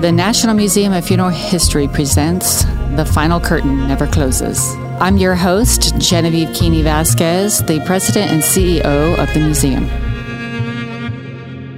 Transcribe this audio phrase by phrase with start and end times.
[0.00, 2.64] The National Museum of Funeral History presents
[2.96, 4.74] The Final Curtain Never Closes.
[5.00, 9.88] I'm your host, Genevieve Keeney Vasquez, the president and CEO of the museum.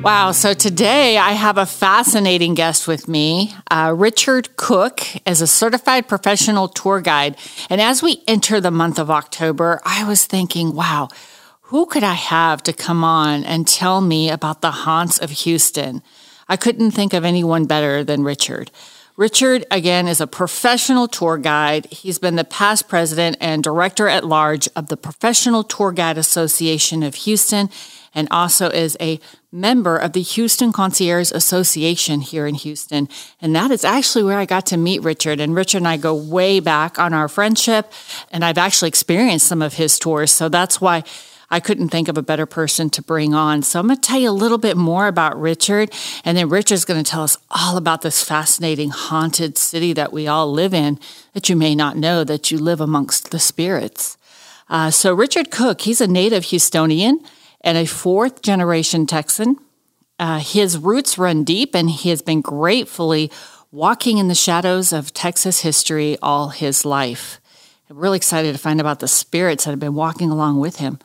[0.02, 3.54] Wow, so today I have a fascinating guest with me.
[3.70, 7.36] Uh, Richard Cook is a certified professional tour guide.
[7.70, 11.08] And as we enter the month of October, I was thinking, wow,
[11.60, 16.02] who could I have to come on and tell me about the haunts of Houston?
[16.48, 18.70] I couldn't think of anyone better than Richard.
[19.16, 21.86] Richard, again, is a professional tour guide.
[21.90, 27.02] He's been the past president and director at large of the Professional Tour Guide Association
[27.02, 27.68] of Houston
[28.14, 29.18] and also is a
[29.50, 33.08] member of the Houston Concierge Association here in Houston.
[33.40, 35.40] And that is actually where I got to meet Richard.
[35.40, 37.92] And Richard and I go way back on our friendship,
[38.30, 40.30] and I've actually experienced some of his tours.
[40.30, 41.04] So that's why
[41.50, 43.62] I couldn't think of a better person to bring on.
[43.62, 45.90] So I'm going to tell you a little bit more about Richard,
[46.24, 50.26] and then Richard's going to tell us all about this fascinating haunted city that we
[50.26, 50.98] all live in
[51.32, 54.18] that you may not know that you live amongst the spirits.
[54.68, 57.24] Uh, so Richard Cook, he's a native Houstonian
[57.62, 59.56] and a fourth generation Texan.
[60.18, 63.30] Uh, his roots run deep, and he has been gratefully
[63.70, 67.40] walking in the shadows of Texas history all his life.
[67.88, 70.98] I'm really excited to find about the spirits that have been walking along with him.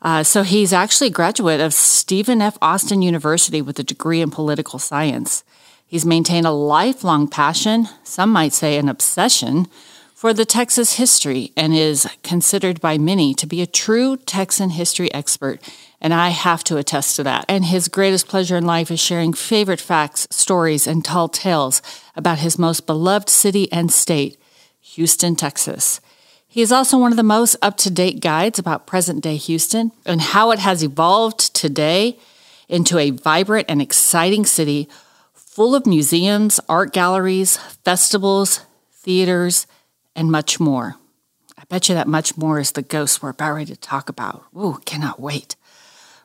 [0.00, 2.56] Uh, so he's actually a graduate of Stephen F.
[2.62, 5.42] Austin University with a degree in political science.
[5.86, 9.66] He's maintained a lifelong passion, some might say an obsession,
[10.14, 15.12] for the Texas history and is considered by many to be a true Texan history
[15.14, 15.60] expert.
[16.00, 17.44] And I have to attest to that.
[17.48, 21.82] And his greatest pleasure in life is sharing favorite facts, stories, and tall tales
[22.16, 24.36] about his most beloved city and state,
[24.80, 26.00] Houston, Texas.
[26.50, 29.92] He is also one of the most up to date guides about present day Houston
[30.06, 32.18] and how it has evolved today
[32.68, 34.88] into a vibrant and exciting city
[35.34, 39.66] full of museums, art galleries, festivals, theaters,
[40.16, 40.96] and much more.
[41.58, 44.44] I bet you that much more is the ghost we're about ready to talk about.
[44.56, 45.54] Ooh, cannot wait.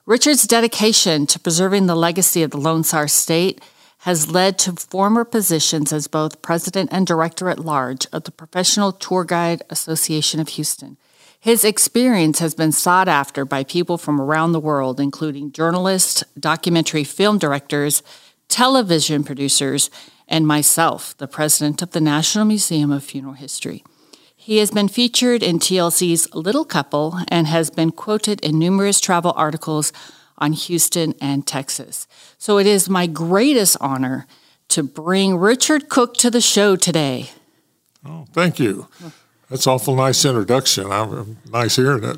[0.06, 3.60] Richard's dedication to preserving the legacy of the Lone Star State
[4.04, 8.92] has led to former positions as both president and director at large of the Professional
[8.92, 10.98] Tour Guide Association of Houston.
[11.40, 17.06] His experience has been sought after by people from around the world, including journalists, documentary
[17.06, 18.04] film directors,
[18.50, 19.90] television producers,
[20.28, 23.86] and myself, the president of the National Museum of Funeral History.
[24.36, 29.32] He has been featured in TLC's Little Couple and has been quoted in numerous travel
[29.38, 29.94] articles
[30.44, 32.06] on Houston and Texas.
[32.38, 34.28] So it is my greatest honor
[34.68, 37.32] to bring Richard Cook to the show today.
[38.06, 38.90] Oh, thank you.
[39.50, 40.92] That's awful nice introduction.
[40.92, 42.18] I'm nice hearing it.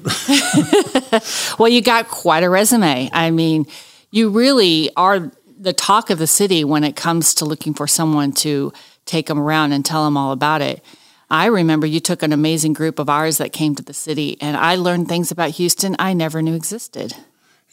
[1.59, 3.09] well, you got quite a resume.
[3.13, 3.67] I mean,
[4.09, 8.31] you really are the talk of the city when it comes to looking for someone
[8.31, 8.73] to
[9.05, 10.83] take them around and tell them all about it.
[11.29, 14.57] I remember you took an amazing group of ours that came to the city, and
[14.57, 17.13] I learned things about Houston I never knew existed.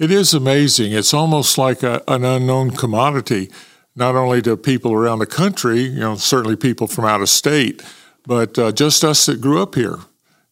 [0.02, 0.90] It is amazing.
[0.90, 3.52] It's almost like a, an unknown commodity,
[3.94, 7.84] not only to people around the country, you know, certainly people from out of state,
[8.26, 9.98] but uh, just us that grew up here.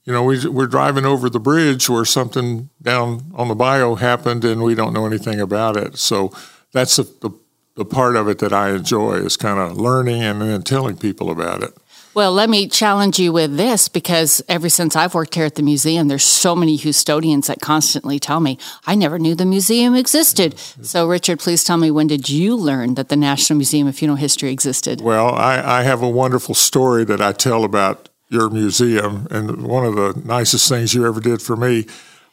[0.04, 4.44] You know, we, we're driving over the bridge where something down on the bayou happened
[4.44, 5.98] and we don't know anything about it.
[5.98, 6.32] So
[6.70, 7.30] that's the, the,
[7.74, 11.28] the part of it that I enjoy is kind of learning and then telling people
[11.28, 11.76] about it.
[12.12, 15.62] Well, let me challenge you with this because ever since I've worked here at the
[15.62, 20.58] museum, there's so many Houstonians that constantly tell me, I never knew the museum existed.
[20.58, 24.16] So, Richard, please tell me, when did you learn that the National Museum of Funeral
[24.16, 25.00] History existed?
[25.00, 29.84] Well, I, I have a wonderful story that I tell about your museum, and one
[29.84, 31.86] of the nicest things you ever did for me.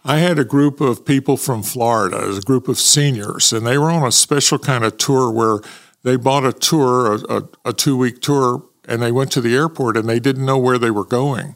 [0.04, 3.92] I had a group of people from Florida, a group of seniors, and they were
[3.92, 5.59] on a special kind of tour where
[6.02, 9.56] they bought a tour, a, a, a two week tour and they went to the
[9.56, 11.56] airport and they didn't know where they were going.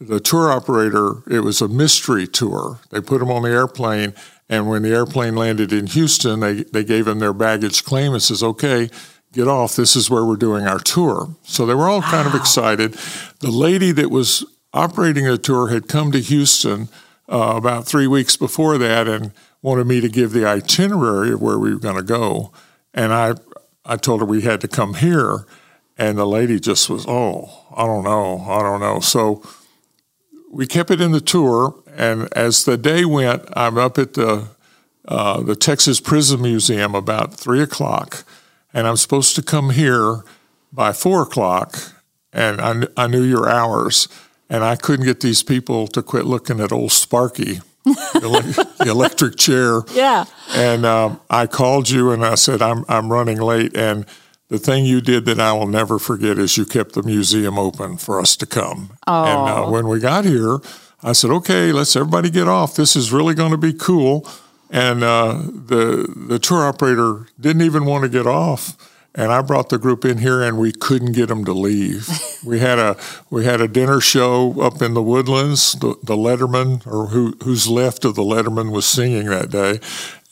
[0.00, 2.80] The tour operator, it was a mystery tour.
[2.90, 4.14] They put them on the airplane,
[4.48, 8.22] and when the airplane landed in Houston, they, they gave them their baggage claim and
[8.22, 8.90] says, okay,
[9.32, 9.76] get off.
[9.76, 11.34] This is where we're doing our tour.
[11.42, 12.10] So they were all wow.
[12.10, 12.94] kind of excited.
[13.40, 16.88] The lady that was operating the tour had come to Houston
[17.28, 21.58] uh, about three weeks before that and wanted me to give the itinerary of where
[21.58, 22.52] we were going to go.
[22.92, 23.34] And I,
[23.84, 25.46] I told her we had to come here.
[26.02, 28.98] And the lady just was, oh, I don't know, I don't know.
[28.98, 29.40] So
[30.50, 34.48] we kept it in the tour, and as the day went, I'm up at the
[35.06, 38.24] uh, the Texas Prison Museum about three o'clock,
[38.74, 40.24] and I'm supposed to come here
[40.72, 41.78] by four o'clock,
[42.32, 44.08] and I, I knew your hours,
[44.50, 47.60] and I couldn't get these people to quit looking at old Sparky.
[47.84, 49.82] the electric chair.
[49.92, 50.24] Yeah.
[50.50, 53.76] And um, I called you and I said, I'm, I'm running late.
[53.76, 54.06] And
[54.52, 57.96] the thing you did that I will never forget is you kept the museum open
[57.96, 58.98] for us to come.
[59.06, 59.24] Oh.
[59.24, 60.58] And uh, when we got here,
[61.02, 62.76] I said, "Okay, let's everybody get off.
[62.76, 64.28] This is really going to be cool."
[64.68, 68.76] And uh, the the tour operator didn't even want to get off.
[69.14, 72.08] And I brought the group in here, and we couldn't get them to leave.
[72.44, 72.98] we had a
[73.30, 75.72] we had a dinner show up in the woodlands.
[75.72, 79.80] The, the Lettermen, or who who's left of the Lettermen, was singing that day,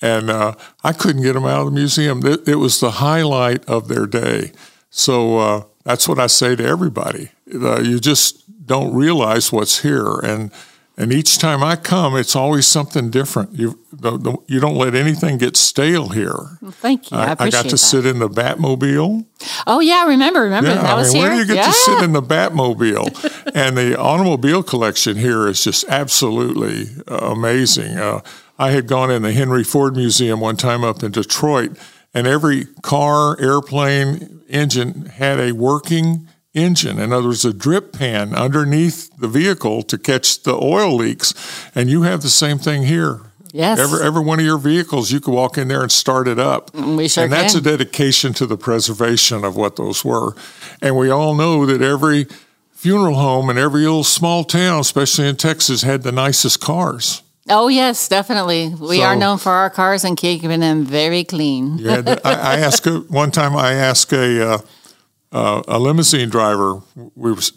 [0.03, 2.25] and uh, I couldn't get them out of the museum.
[2.25, 4.53] It, it was the highlight of their day.
[4.91, 7.31] So uh, that's what I say to everybody.
[7.53, 10.51] Uh, you just don't realize what's here, and
[10.97, 13.55] and each time I come, it's always something different.
[13.55, 16.59] You the, the, you don't let anything get stale here.
[16.61, 17.17] Well, thank you.
[17.17, 17.79] I, I, I got to that.
[17.79, 19.25] sit in the Batmobile.
[19.67, 21.31] Oh yeah, remember, remember Yeah, that I was mean, here.
[21.31, 21.67] where do you get yeah.
[21.67, 23.53] to sit in the Batmobile?
[23.55, 27.97] and the automobile collection here is just absolutely uh, amazing.
[28.61, 31.79] I had gone in the Henry Ford Museum one time up in Detroit,
[32.13, 36.99] and every car, airplane, engine had a working engine.
[36.99, 41.33] In other words, a drip pan underneath the vehicle to catch the oil leaks.
[41.75, 43.21] And you have the same thing here.
[43.53, 43.79] Yes.
[43.79, 46.71] Every, every one of your vehicles, you could walk in there and start it up.
[46.73, 47.61] Mm, we sure And that's can.
[47.61, 50.35] a dedication to the preservation of what those were.
[50.83, 52.27] And we all know that every
[52.73, 57.23] funeral home in every little small town, especially in Texas, had the nicest cars.
[57.51, 58.69] Oh yes, definitely.
[58.69, 61.79] We So- are known for our cars and keeping them very clean.
[61.79, 63.57] To- I, I asked one time.
[63.57, 64.59] I asked a uh,
[65.33, 66.81] uh, a limousine driver.
[67.15, 67.53] We was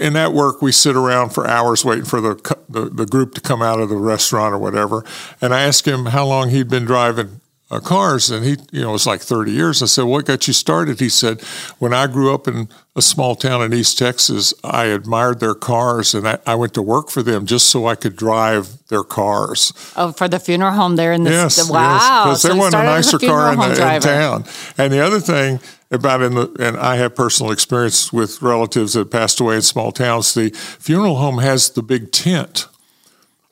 [0.00, 0.62] in that work.
[0.62, 3.88] We sit around for hours waiting for the, the the group to come out of
[3.90, 5.04] the restaurant or whatever.
[5.40, 7.40] And I asked him how long he'd been driving
[7.72, 9.82] uh, cars, and he you know it was like thirty years.
[9.82, 11.40] I said, "What got you started?" He said,
[11.78, 16.14] "When I grew up in a small town in East Texas, I admired their cars,
[16.14, 19.72] and I, I went to work for them just so I could drive their cars."
[19.96, 22.24] Oh, for the funeral home there in the Yes, wow.
[22.24, 24.44] because So they you want a nicer funeral car in, the, in town.
[24.76, 25.60] And the other thing
[25.90, 29.92] about in the and I have personal experience with relatives that passed away in small
[29.92, 30.34] towns.
[30.34, 32.66] The funeral home has the big tent.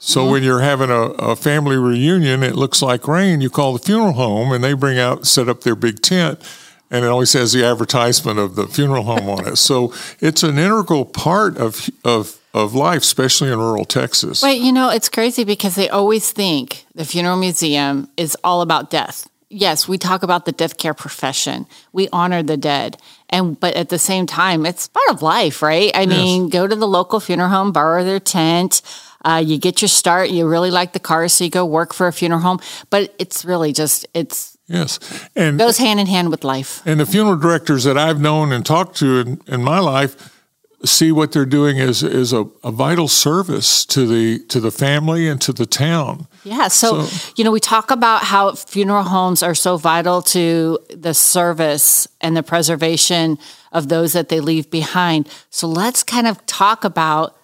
[0.02, 0.30] So Mm-hmm.
[0.32, 1.02] when you're having a,
[1.32, 3.40] a family reunion, it looks like rain.
[3.42, 6.40] You call the funeral home, and they bring out set up their big tent,
[6.90, 9.56] and it always has the advertisement of the funeral home on it.
[9.56, 14.40] So it's an integral part of of of life, especially in rural Texas.
[14.40, 18.88] But you know, it's crazy because they always think the funeral museum is all about
[18.90, 19.28] death.
[19.52, 21.66] Yes, we talk about the death care profession.
[21.92, 22.96] We honor the dead.
[23.28, 25.90] And but at the same time, it's part of life, right?
[25.94, 28.80] I mean, go to the local funeral home, borrow their tent.
[29.24, 30.30] Uh, you get your start.
[30.30, 32.60] You really like the cars, so you go work for a funeral home.
[32.90, 35.00] But it's really just it's Yes,
[35.34, 36.80] and goes hand in hand with life.
[36.86, 40.30] And the funeral directors that I've known and talked to in, in my life
[40.84, 45.28] see what they're doing as, as a, a vital service to the to the family
[45.28, 46.26] and to the town.
[46.44, 46.68] Yeah.
[46.68, 47.06] So,
[47.36, 52.36] you know, we talk about how funeral homes are so vital to the service and
[52.36, 53.38] the preservation
[53.72, 55.28] of those that they leave behind.
[55.50, 57.36] So, let's kind of talk about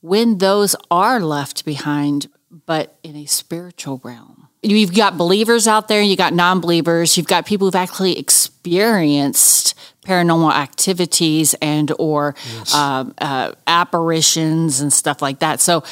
[0.00, 2.28] when those are left behind,
[2.66, 4.48] but in a spiritual realm.
[4.62, 9.74] You've got believers out there, you've got non believers, you've got people who've actually experienced
[10.04, 12.34] paranormal activities and or
[12.74, 15.60] um, uh, apparitions and stuff like that.
[15.60, 15.82] So,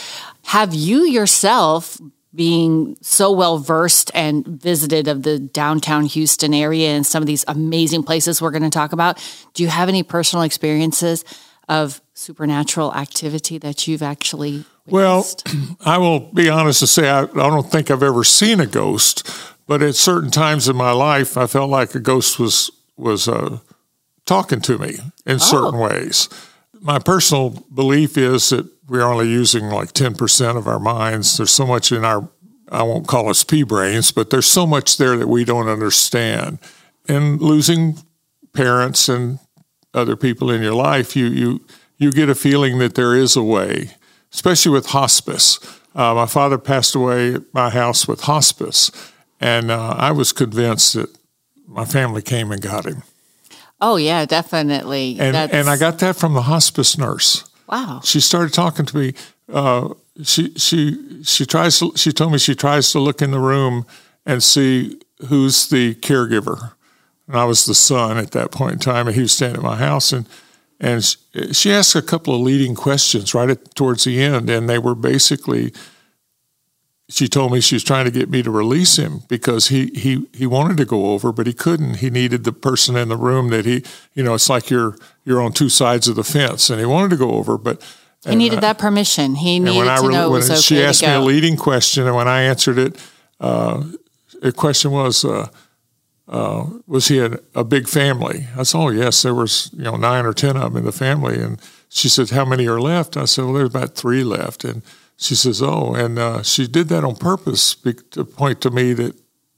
[0.44, 1.99] have you yourself
[2.34, 7.44] being so well versed and visited of the downtown Houston area and some of these
[7.49, 9.19] amazing places we're going to talk about?
[9.55, 11.24] Do you have any personal experiences
[11.69, 15.43] of supernatural activity that you've actually witnessed?
[15.46, 15.77] Well.
[15.84, 19.31] I will be honest to say I, I don't think I've ever seen a ghost,
[19.67, 23.58] but at certain times in my life, I felt like a ghost was was uh,
[24.27, 26.29] talking to me in certain ways.
[26.81, 31.37] My personal belief is that we're only using like ten percent of our minds.
[31.37, 32.29] There's so much in our
[32.70, 36.58] I won't call us pea brains, but there's so much there that we don't understand.
[37.08, 37.98] And losing
[38.53, 39.39] parents and
[39.95, 41.61] other people in your life, you you
[41.97, 43.91] you get a feeling that there is a way,
[44.33, 45.59] especially with hospice.
[45.95, 48.91] Uh, my father passed away at my house with hospice,
[49.41, 51.09] and uh, I was convinced that
[51.67, 53.03] my family came and got him.
[53.81, 55.17] oh yeah, definitely.
[55.19, 57.45] And That's- and I got that from the hospice nurse.
[57.69, 58.01] wow.
[58.05, 59.15] She started talking to me.
[59.53, 61.79] Uh, she she she tries.
[61.79, 63.87] To, she told me she tries to look in the room
[64.27, 66.73] and see who's the caregiver.
[67.29, 69.63] And I was the son at that point in time, and he was staying at
[69.63, 70.13] my house.
[70.13, 70.27] And
[70.81, 71.05] and
[71.53, 74.94] she- asked a couple of leading questions right at, towards the end, and they were
[74.94, 75.73] basically.
[77.11, 80.27] She told me she was trying to get me to release him because he, he,
[80.35, 81.94] he wanted to go over, but he couldn't.
[81.94, 83.82] He needed the person in the room that he,
[84.13, 84.94] you know, it's like you're
[85.25, 87.81] you're on two sides of the fence, and he wanted to go over, but
[88.27, 89.37] He needed that permission.
[89.37, 91.20] He needed I to re- know it when was okay she asked to me a
[91.20, 92.97] leading question, and when I answered it,
[93.41, 93.85] uh,
[94.43, 95.49] the question was, uh,
[96.29, 98.47] uh, was he a, a big family?
[98.56, 100.93] I said, oh yes, there was you know nine or ten of them in the
[100.93, 103.17] family, and she said, how many are left?
[103.17, 104.82] I said, well, there's about three left, and
[105.17, 109.17] she says, oh, and uh, she did that on purpose to point to me that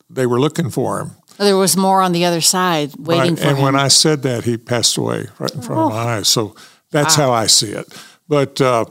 [0.09, 1.11] they were looking for him.
[1.39, 3.39] There was more on the other side waiting right.
[3.39, 3.65] for and him.
[3.65, 5.87] when I said that, he passed away right in front oh.
[5.87, 6.29] of my eyes.
[6.29, 6.55] So
[6.91, 7.27] that's wow.
[7.27, 7.87] how I see it.
[8.29, 8.85] But uh,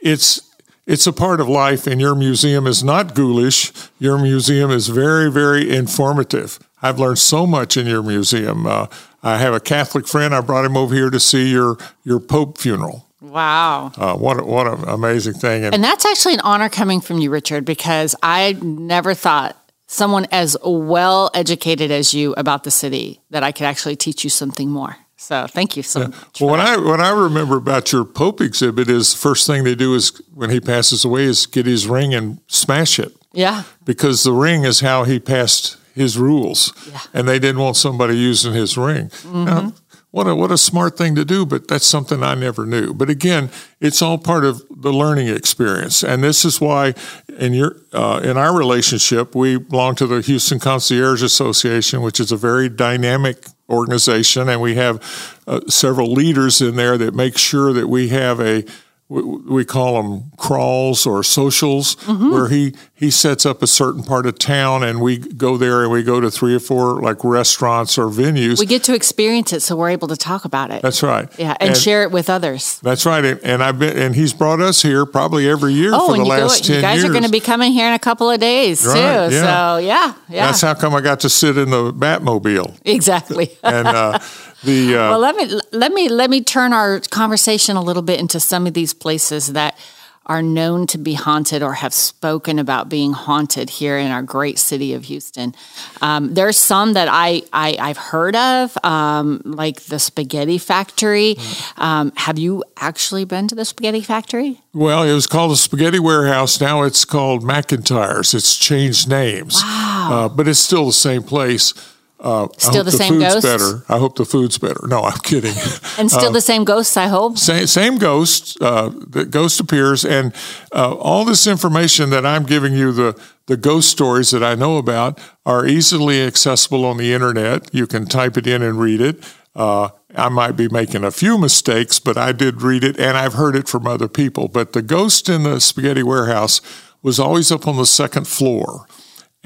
[0.00, 0.40] it's
[0.86, 3.72] it's a part of life, and your museum is not ghoulish.
[3.98, 6.60] Your museum is very, very informative.
[6.86, 8.66] I've learned so much in your museum.
[8.66, 8.86] Uh,
[9.22, 10.34] I have a Catholic friend.
[10.34, 13.06] I brought him over here to see your your Pope funeral.
[13.20, 13.92] Wow.
[13.96, 15.64] Uh, what, what an amazing thing.
[15.64, 20.26] And, and that's actually an honor coming from you, Richard, because I never thought someone
[20.30, 24.70] as well educated as you about the city that I could actually teach you something
[24.70, 24.96] more.
[25.16, 26.06] So thank you so yeah.
[26.08, 26.40] much.
[26.40, 29.94] Well, what I what I remember about your Pope exhibit is first thing they do
[29.94, 33.12] is when he passes away is get his ring and smash it.
[33.32, 33.64] Yeah.
[33.84, 37.00] Because the ring is how he passed his rules, yeah.
[37.14, 39.08] and they didn't want somebody using his ring.
[39.08, 39.44] Mm-hmm.
[39.44, 39.72] Now,
[40.10, 42.92] what a what a smart thing to do, but that's something I never knew.
[42.94, 43.50] But again,
[43.80, 46.94] it's all part of the learning experience, and this is why
[47.38, 52.30] in your uh, in our relationship, we belong to the Houston Concierge Association, which is
[52.30, 55.02] a very dynamic organization, and we have
[55.46, 58.64] uh, several leaders in there that make sure that we have a
[59.08, 62.32] we call them crawls or socials, mm-hmm.
[62.32, 65.92] where he he sets up a certain part of town, and we go there and
[65.92, 68.58] we go to three or four like restaurants or venues.
[68.58, 70.82] We get to experience it, so we're able to talk about it.
[70.82, 71.28] That's right.
[71.38, 72.80] Yeah, and, and share it with others.
[72.80, 73.24] That's right.
[73.24, 76.24] And, and, I've been and he's brought us here probably every year oh, for the
[76.24, 76.68] last go, ten years.
[76.68, 77.10] You guys years.
[77.10, 79.34] are going to be coming here in a couple of days right, too.
[79.36, 79.76] Yeah.
[79.76, 80.46] So yeah, yeah.
[80.46, 82.76] That's how come I got to sit in the Batmobile.
[82.84, 83.56] Exactly.
[83.62, 83.86] and.
[83.86, 84.18] Uh,
[84.64, 88.20] the uh, well, let me let me let me turn our conversation a little bit
[88.20, 89.78] into some of these places that
[90.26, 94.58] are known to be haunted or have spoken about being haunted here in our great
[94.58, 95.54] city of Houston.
[96.02, 101.36] Um, there's some that I, I have heard of, um, like the Spaghetti Factory.
[101.76, 104.60] Um, have you actually been to the Spaghetti Factory?
[104.74, 106.60] Well, it was called the Spaghetti Warehouse.
[106.60, 108.34] Now it's called McIntyre's.
[108.34, 110.08] It's changed names, wow.
[110.12, 111.72] uh, but it's still the same place.
[112.18, 113.44] Uh, still the, the, same food's ghosts.
[113.44, 113.84] better.
[113.88, 114.86] I hope the food's better.
[114.86, 115.54] No, I'm kidding.
[115.98, 116.96] and still uh, the same ghosts.
[116.96, 117.36] I hope.
[117.36, 118.60] Same, same ghost.
[118.60, 120.34] Uh, the ghost appears, and
[120.72, 124.78] uh, all this information that I'm giving you, the the ghost stories that I know
[124.78, 127.72] about, are easily accessible on the internet.
[127.72, 129.22] You can type it in and read it.
[129.54, 133.34] Uh, I might be making a few mistakes, but I did read it, and I've
[133.34, 134.48] heard it from other people.
[134.48, 136.62] But the ghost in the spaghetti warehouse
[137.02, 138.86] was always up on the second floor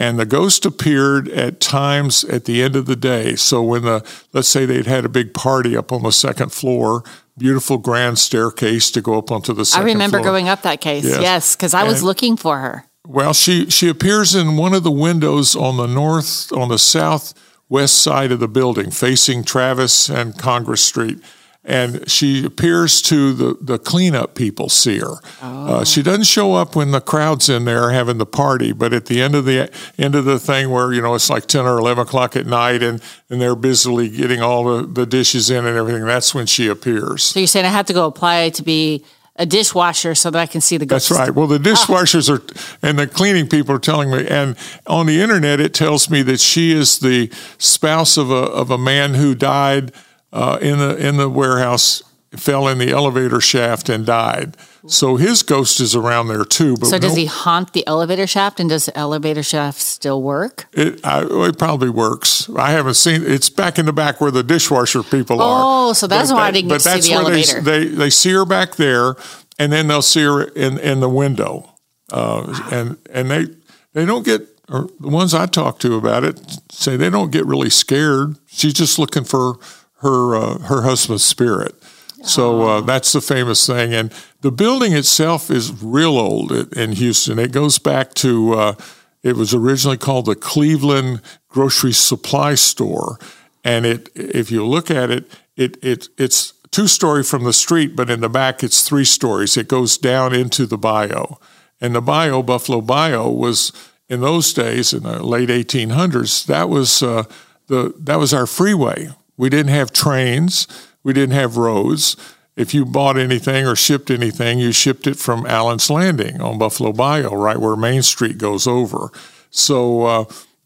[0.00, 3.36] and the ghost appeared at times at the end of the day.
[3.36, 4.02] So when the
[4.32, 7.04] let's say they'd had a big party up on the second floor,
[7.36, 10.32] beautiful grand staircase to go up onto the second I remember floor.
[10.32, 11.04] going up that case.
[11.04, 12.86] Yes, because I was looking for her.
[13.06, 17.94] Well, she she appears in one of the windows on the north on the southwest
[18.02, 21.22] side of the building, facing Travis and Congress Street
[21.64, 25.16] and she appears to the, the cleanup people see her.
[25.42, 25.66] Oh.
[25.66, 29.06] Uh, she doesn't show up when the crowd's in there having the party, but at
[29.06, 31.78] the end of the end of the thing where you know it's like ten or
[31.78, 35.76] eleven o'clock at night, and, and they're busily getting all the, the dishes in and
[35.76, 36.04] everything.
[36.04, 37.24] That's when she appears.
[37.24, 39.04] So you're saying I have to go apply to be
[39.36, 41.08] a dishwasher so that I can see the ghost.
[41.08, 41.34] That's right.
[41.34, 42.34] Well, the dishwashers oh.
[42.34, 46.22] are, and the cleaning people are telling me, and on the internet it tells me
[46.22, 49.92] that she is the spouse of a of a man who died
[50.32, 52.02] uh, in the in the warehouse
[52.36, 54.56] fell in the elevator shaft and died.
[54.86, 56.76] So his ghost is around there too.
[56.76, 58.60] But so does no, he haunt the elevator shaft?
[58.60, 60.66] And does the elevator shaft still work?
[60.72, 62.48] It, I, it probably works.
[62.56, 63.22] I haven't seen.
[63.24, 65.88] It's back in the back where the dishwasher people oh, are.
[65.88, 67.60] Oh, so that's but why that, I didn't get to see the elevator.
[67.60, 69.16] They, they, they see her back there,
[69.58, 71.74] and then they'll see her in in the window,
[72.10, 73.46] uh, and and they
[73.92, 74.46] they don't get.
[74.72, 78.36] Or the ones I talk to about it say they don't get really scared.
[78.46, 79.56] She's just looking for
[80.00, 81.74] her uh, her husband's spirit.
[82.22, 87.38] So uh, that's the famous thing, and the building itself is real old in Houston.
[87.38, 88.74] It goes back to uh,
[89.22, 93.18] it was originally called the Cleveland Grocery Supply Store,
[93.64, 97.96] and it if you look at it, it it it's two story from the street,
[97.96, 99.56] but in the back it's three stories.
[99.56, 101.36] It goes down into the bayou,
[101.80, 103.72] and the bayou Buffalo Bayou was
[104.10, 106.44] in those days in the late 1800s.
[106.46, 107.24] That was uh,
[107.68, 109.08] the that was our freeway
[109.40, 110.68] we didn't have trains.
[111.02, 112.14] We didn't have roads.
[112.56, 116.92] If you bought anything or shipped anything, you shipped it from Allen's Landing on Buffalo
[116.92, 119.10] Bayou, right where Main Street goes over.
[119.48, 120.24] So uh,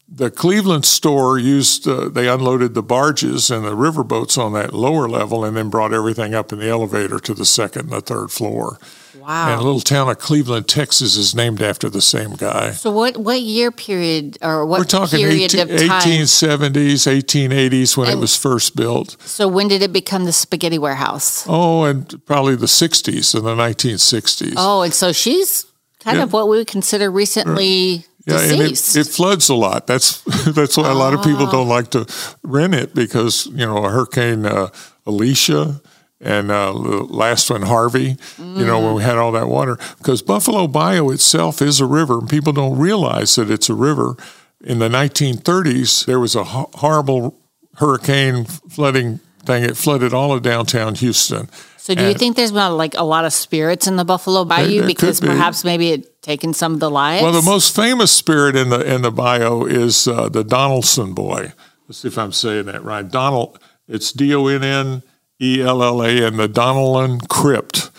[0.09, 4.73] the Cleveland store used, uh, they unloaded the barges and the river boats on that
[4.73, 8.01] lower level and then brought everything up in the elevator to the second and the
[8.01, 8.77] third floor.
[9.19, 9.51] Wow.
[9.51, 12.71] And a little town of Cleveland, Texas is named after the same guy.
[12.71, 16.01] So what what year period or what We're talking period 18, of time?
[16.01, 19.15] 1870s, 1880s when it was first built.
[19.21, 21.45] So when did it become the spaghetti warehouse?
[21.47, 24.53] Oh, and probably the 60s and the 1960s.
[24.57, 25.65] Oh, and so she's
[25.99, 26.23] kind Yeah.
[26.23, 28.95] of what we would consider recently Yeah, and it, deceased.
[28.95, 29.87] it floods a lot.
[29.87, 32.05] That's that's why a lot of people don't like to
[32.43, 34.69] rent it because you know a Hurricane uh,
[35.05, 35.81] Alicia
[36.25, 38.17] and uh, the last one Harvey.
[38.37, 42.19] You know when we had all that water because Buffalo Bayou itself is a river,
[42.19, 44.17] and people don't realize that it's a river.
[44.61, 47.37] In the 1930s, there was a ho- horrible
[47.75, 49.63] hurricane flooding thing.
[49.63, 51.47] It flooded all of downtown Houston.
[51.77, 54.87] so do you think there's been like a lot of spirits in the Buffalo Bayou
[54.87, 55.27] because be.
[55.27, 57.21] perhaps maybe it taken some of the lives?
[57.21, 61.53] Well, the most famous spirit in the in the bayou is uh, the Donaldson boy.
[61.87, 63.07] Let's see if I'm saying that right.
[63.07, 63.59] Donald.
[63.87, 65.03] It's D O N N
[65.41, 67.89] E L L A, and the Donnellan Crypt,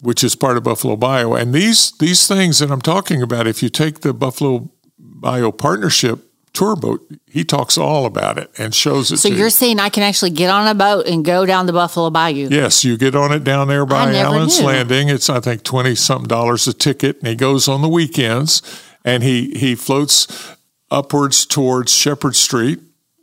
[0.00, 1.34] which is part of Buffalo Bayou.
[1.34, 6.26] And these these things that I'm talking about, if you take the Buffalo Bayou Partnership
[6.52, 9.18] tour boat, he talks all about it and shows it.
[9.18, 9.50] so you're you.
[9.50, 12.48] saying I can actually get on a boat and go down the Buffalo Bayou?
[12.50, 14.66] Yes, you get on it down there by Allen's knew.
[14.66, 15.08] Landing.
[15.08, 18.62] It's I think twenty something dollars a ticket, and he goes on the weekends,
[19.04, 20.56] and he he floats
[20.90, 22.80] upwards towards Shepherd Street.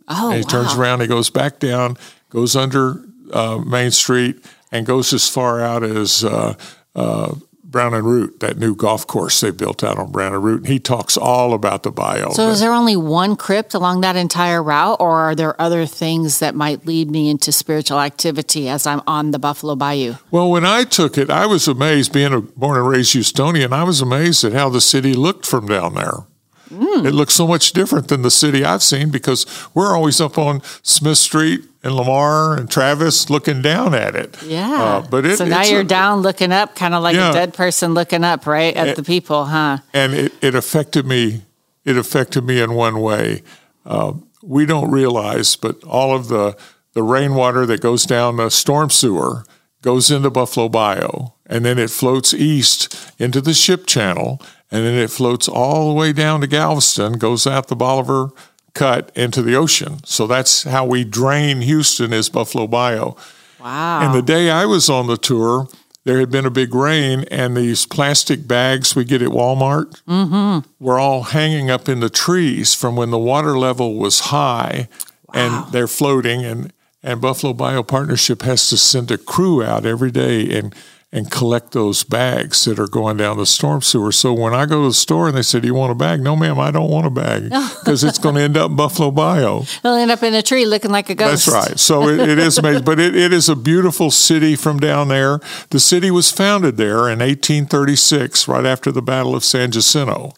[0.08, 1.98] Oh, and he turns around, he goes back down,
[2.30, 6.56] goes under uh, Main Street, and goes as far out as uh,
[6.96, 10.60] uh, Brown and Root, that new golf course they built out on Brown and Root.
[10.60, 12.32] And he talks all about the bayou.
[12.32, 16.40] So is there only one crypt along that entire route, or are there other things
[16.40, 20.16] that might lead me into spiritual activity as I'm on the Buffalo Bayou?
[20.32, 23.84] Well, when I took it, I was amazed, being a born and raised Houstonian, I
[23.84, 26.24] was amazed at how the city looked from down there.
[26.70, 30.62] It looks so much different than the city I've seen because we're always up on
[30.84, 34.36] Smith Street and Lamar and Travis looking down at it.
[34.44, 34.72] Yeah.
[34.84, 37.30] Uh, but it, so now you're a- down looking up, kind of like Yeah.
[37.30, 39.78] a dead person looking up, right, at the people, huh?
[39.94, 41.44] and it, it affected me.
[41.86, 43.44] It affected me in one way.
[43.86, 46.58] Uh, we don't realize, but all of the
[46.94, 49.46] the rainwater that goes down the storm sewer
[49.84, 54.96] goes into Buffalo Bayou, and then it floats east into the ship channel, and then
[54.96, 58.30] it floats all the way down to Galveston, goes out the Bolivar
[58.74, 60.04] Cut into the ocean.
[60.06, 63.14] So that's how we drain Houston is Buffalo Bayou.
[63.60, 64.02] Wow.
[64.04, 65.68] And the day I was on the tour,
[66.04, 70.70] there had been a big rain, and these plastic bags we get at Walmart mm-hmm.
[70.80, 74.88] were all hanging up in the trees from when the water level was high,
[75.34, 76.46] and they're floating.
[76.46, 80.76] And, and Buffalo Bayou Partnership has to send a crew out every day and
[81.12, 84.12] and collect those bags that are going down the storm sewer.
[84.12, 86.22] So when I go to the store and they say, "Do you want a bag?"
[86.22, 89.12] No, ma'am, I don't want a bag because it's going to end up in Buffalo
[89.12, 89.62] Bayou.
[89.62, 91.46] It'll end up in a tree looking like a ghost.
[91.46, 91.80] That's right.
[91.80, 92.84] So it, it is amazing.
[92.84, 95.40] But it, it is a beautiful city from down there.
[95.70, 100.34] The city was founded there in 1836, right after the Battle of San Jacinto.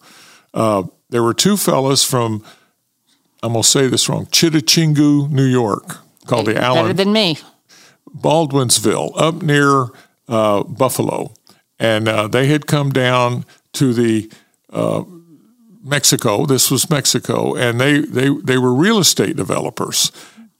[0.53, 2.43] Uh, there were two fellas from,
[3.41, 6.83] I'm going to say this wrong, Chittenango, New York, called the Allen.
[6.83, 7.37] Better than me.
[8.15, 9.87] Baldwinsville, up near
[10.29, 11.33] uh, Buffalo,
[11.77, 14.31] and uh, they had come down to the
[14.71, 15.03] uh,
[15.83, 16.45] Mexico.
[16.45, 20.11] This was Mexico, and they they they were real estate developers,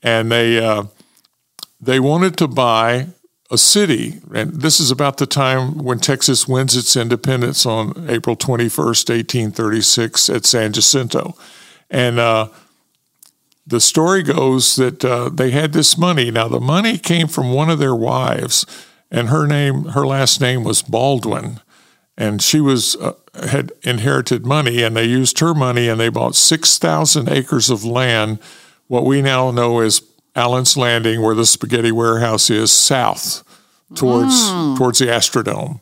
[0.02, 0.84] and they uh,
[1.80, 3.06] they wanted to buy
[3.50, 8.36] a city, and this is about the time when Texas wins its independence on April
[8.36, 11.34] twenty first, eighteen thirty six, at San Jacinto,
[11.90, 12.18] and.
[12.18, 12.48] Uh,
[13.66, 16.32] the story goes that uh, they had this money.
[16.32, 18.66] Now, the money came from one of their wives,
[19.10, 21.60] and her name, her last name was Baldwin,
[22.16, 23.14] and she was uh,
[23.48, 27.84] had inherited money, and they used her money, and they bought six thousand acres of
[27.84, 28.38] land,
[28.86, 30.02] what we now know as
[30.34, 33.44] Allen's Landing, where the spaghetti warehouse is, south
[33.94, 35.80] towards towards the Astrodome,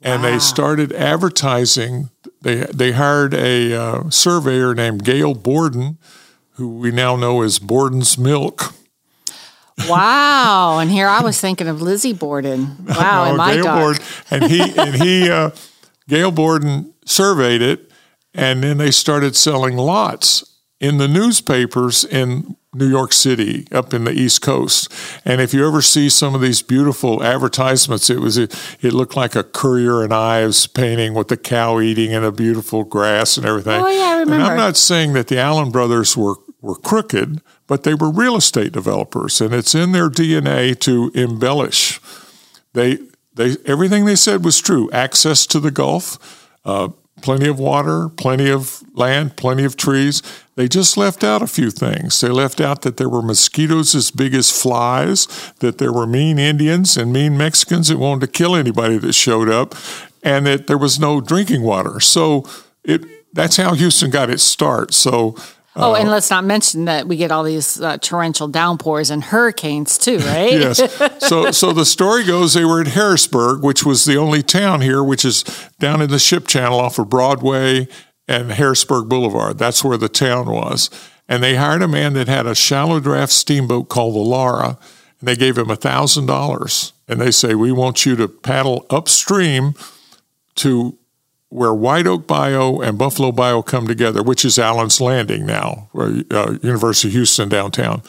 [0.00, 2.10] and they started advertising.
[2.40, 5.98] They they hired a uh, surveyor named Gail Borden
[6.56, 8.74] who we now know as Borden's Milk.
[9.88, 10.78] Wow.
[10.78, 12.76] and here I was thinking of Lizzie Borden.
[12.86, 13.30] Wow.
[13.32, 13.78] No, my Gail dark.
[13.80, 15.50] Borden, and he and he uh,
[16.08, 17.90] Gail Borden surveyed it,
[18.34, 20.44] and then they started selling lots
[20.80, 24.92] in the newspapers in New York City, up in the East Coast.
[25.24, 29.34] And if you ever see some of these beautiful advertisements, it was it, looked like
[29.36, 33.80] a Currier and Ives painting with the cow eating and a beautiful grass and everything.
[33.82, 34.52] Oh, yeah, I And remember.
[34.52, 37.40] I'm not saying that the Allen brothers were were crooked,
[37.72, 42.02] but they were real estate developers, and it's in their DNA to embellish.
[42.74, 42.98] They
[43.32, 44.90] they everything they said was true.
[44.92, 46.90] Access to the Gulf, uh,
[47.22, 50.22] plenty of water, plenty of land, plenty of trees.
[50.54, 52.20] They just left out a few things.
[52.20, 55.26] They left out that there were mosquitoes as big as flies,
[55.60, 59.48] that there were mean Indians and mean Mexicans that wanted to kill anybody that showed
[59.48, 59.74] up,
[60.22, 62.00] and that there was no drinking water.
[62.00, 62.44] So
[62.84, 64.92] it that's how Houston got its start.
[64.92, 65.36] So
[65.74, 69.96] Oh, and let's not mention that we get all these uh, torrential downpours and hurricanes
[69.96, 70.52] too, right?
[70.52, 70.80] yes.
[71.22, 75.02] So, so the story goes they were in Harrisburg, which was the only town here,
[75.02, 75.44] which is
[75.78, 77.88] down in the ship channel off of Broadway
[78.28, 79.56] and Harrisburg Boulevard.
[79.56, 80.90] That's where the town was.
[81.28, 84.78] And they hired a man that had a shallow draft steamboat called the Laura,
[85.20, 86.92] and they gave him a thousand dollars.
[87.08, 89.74] And they say, "We want you to paddle upstream
[90.56, 90.98] to
[91.52, 96.56] where White Oak Bayou and Buffalo Bayou come together, which is Allen's Landing now, uh,
[96.62, 98.02] University of Houston downtown.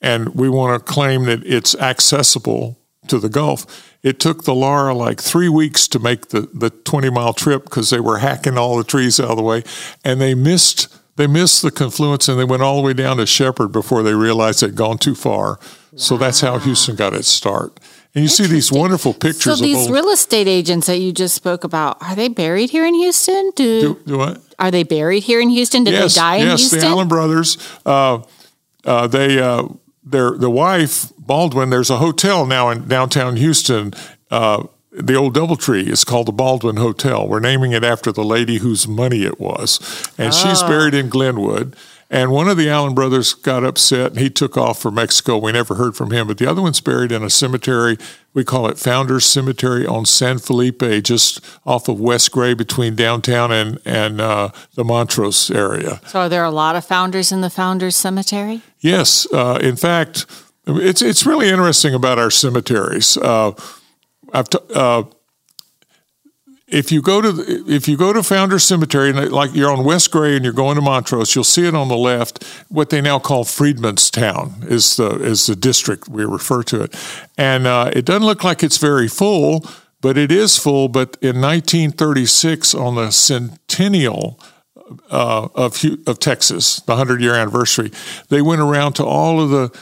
[0.00, 2.76] And we want to claim that it's accessible
[3.06, 3.96] to the Gulf.
[4.02, 7.90] It took the Laura like three weeks to make the, the 20 mile trip because
[7.90, 9.62] they were hacking all the trees out of the way.
[10.04, 13.26] And they missed they missed the confluence and they went all the way down to
[13.26, 15.48] Shepherd before they realized they'd gone too far.
[15.48, 15.58] Wow.
[15.96, 17.80] So that's how Houston got its start.
[18.16, 19.58] And you see these wonderful pictures.
[19.58, 22.94] So these real estate agents that you just spoke about, are they buried here in
[22.94, 23.52] Houston?
[23.54, 24.40] Do, do, do what?
[24.58, 25.84] Are they buried here in Houston?
[25.84, 26.76] Did yes, they die in yes, Houston?
[26.78, 27.58] Yes, the Allen brothers.
[27.84, 28.22] Uh,
[28.86, 29.68] uh, they, uh,
[30.02, 31.68] their the wife Baldwin.
[31.68, 33.92] There's a hotel now in downtown Houston.
[34.30, 37.28] Uh, the old DoubleTree is called the Baldwin Hotel.
[37.28, 39.78] We're naming it after the lady whose money it was,
[40.16, 40.36] and oh.
[40.36, 41.76] she's buried in Glenwood.
[42.08, 45.38] And one of the Allen brothers got upset and he took off for Mexico.
[45.38, 46.28] We never heard from him.
[46.28, 47.98] But the other one's buried in a cemetery.
[48.32, 53.50] We call it Founders Cemetery on San Felipe, just off of West Gray between downtown
[53.50, 56.00] and, and uh, the Montrose area.
[56.06, 58.60] So, are there a lot of founders in the Founders Cemetery?
[58.78, 59.26] Yes.
[59.32, 60.26] Uh, in fact,
[60.66, 63.16] it's, it's really interesting about our cemeteries.
[63.16, 63.52] Uh,
[64.32, 65.04] I've t- uh,
[66.68, 70.10] if you go to the, if you go to Founder Cemetery, like you're on West
[70.10, 72.42] Gray and you're going to Montrose, you'll see it on the left.
[72.68, 76.94] What they now call Freedmanstown is the is the district we refer to it,
[77.38, 79.64] and uh, it doesn't look like it's very full,
[80.00, 80.88] but it is full.
[80.88, 84.40] But in 1936, on the centennial
[85.10, 87.92] uh, of of Texas, the hundred year anniversary,
[88.28, 89.76] they went around to all of the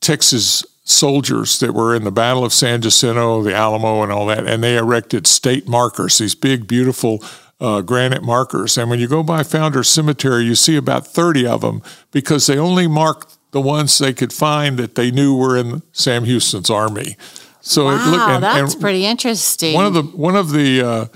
[0.00, 4.46] Texas soldiers that were in the Battle of San Jacinto, the Alamo, and all that,
[4.46, 7.22] and they erected state markers, these big, beautiful
[7.60, 8.76] uh, granite markers.
[8.76, 12.58] And when you go by Founders Cemetery, you see about 30 of them because they
[12.58, 17.16] only marked the ones they could find that they knew were in Sam Houston's army.
[17.60, 19.74] So wow, it looked, and, that's and pretty interesting.
[19.74, 21.06] One of the one of the uh,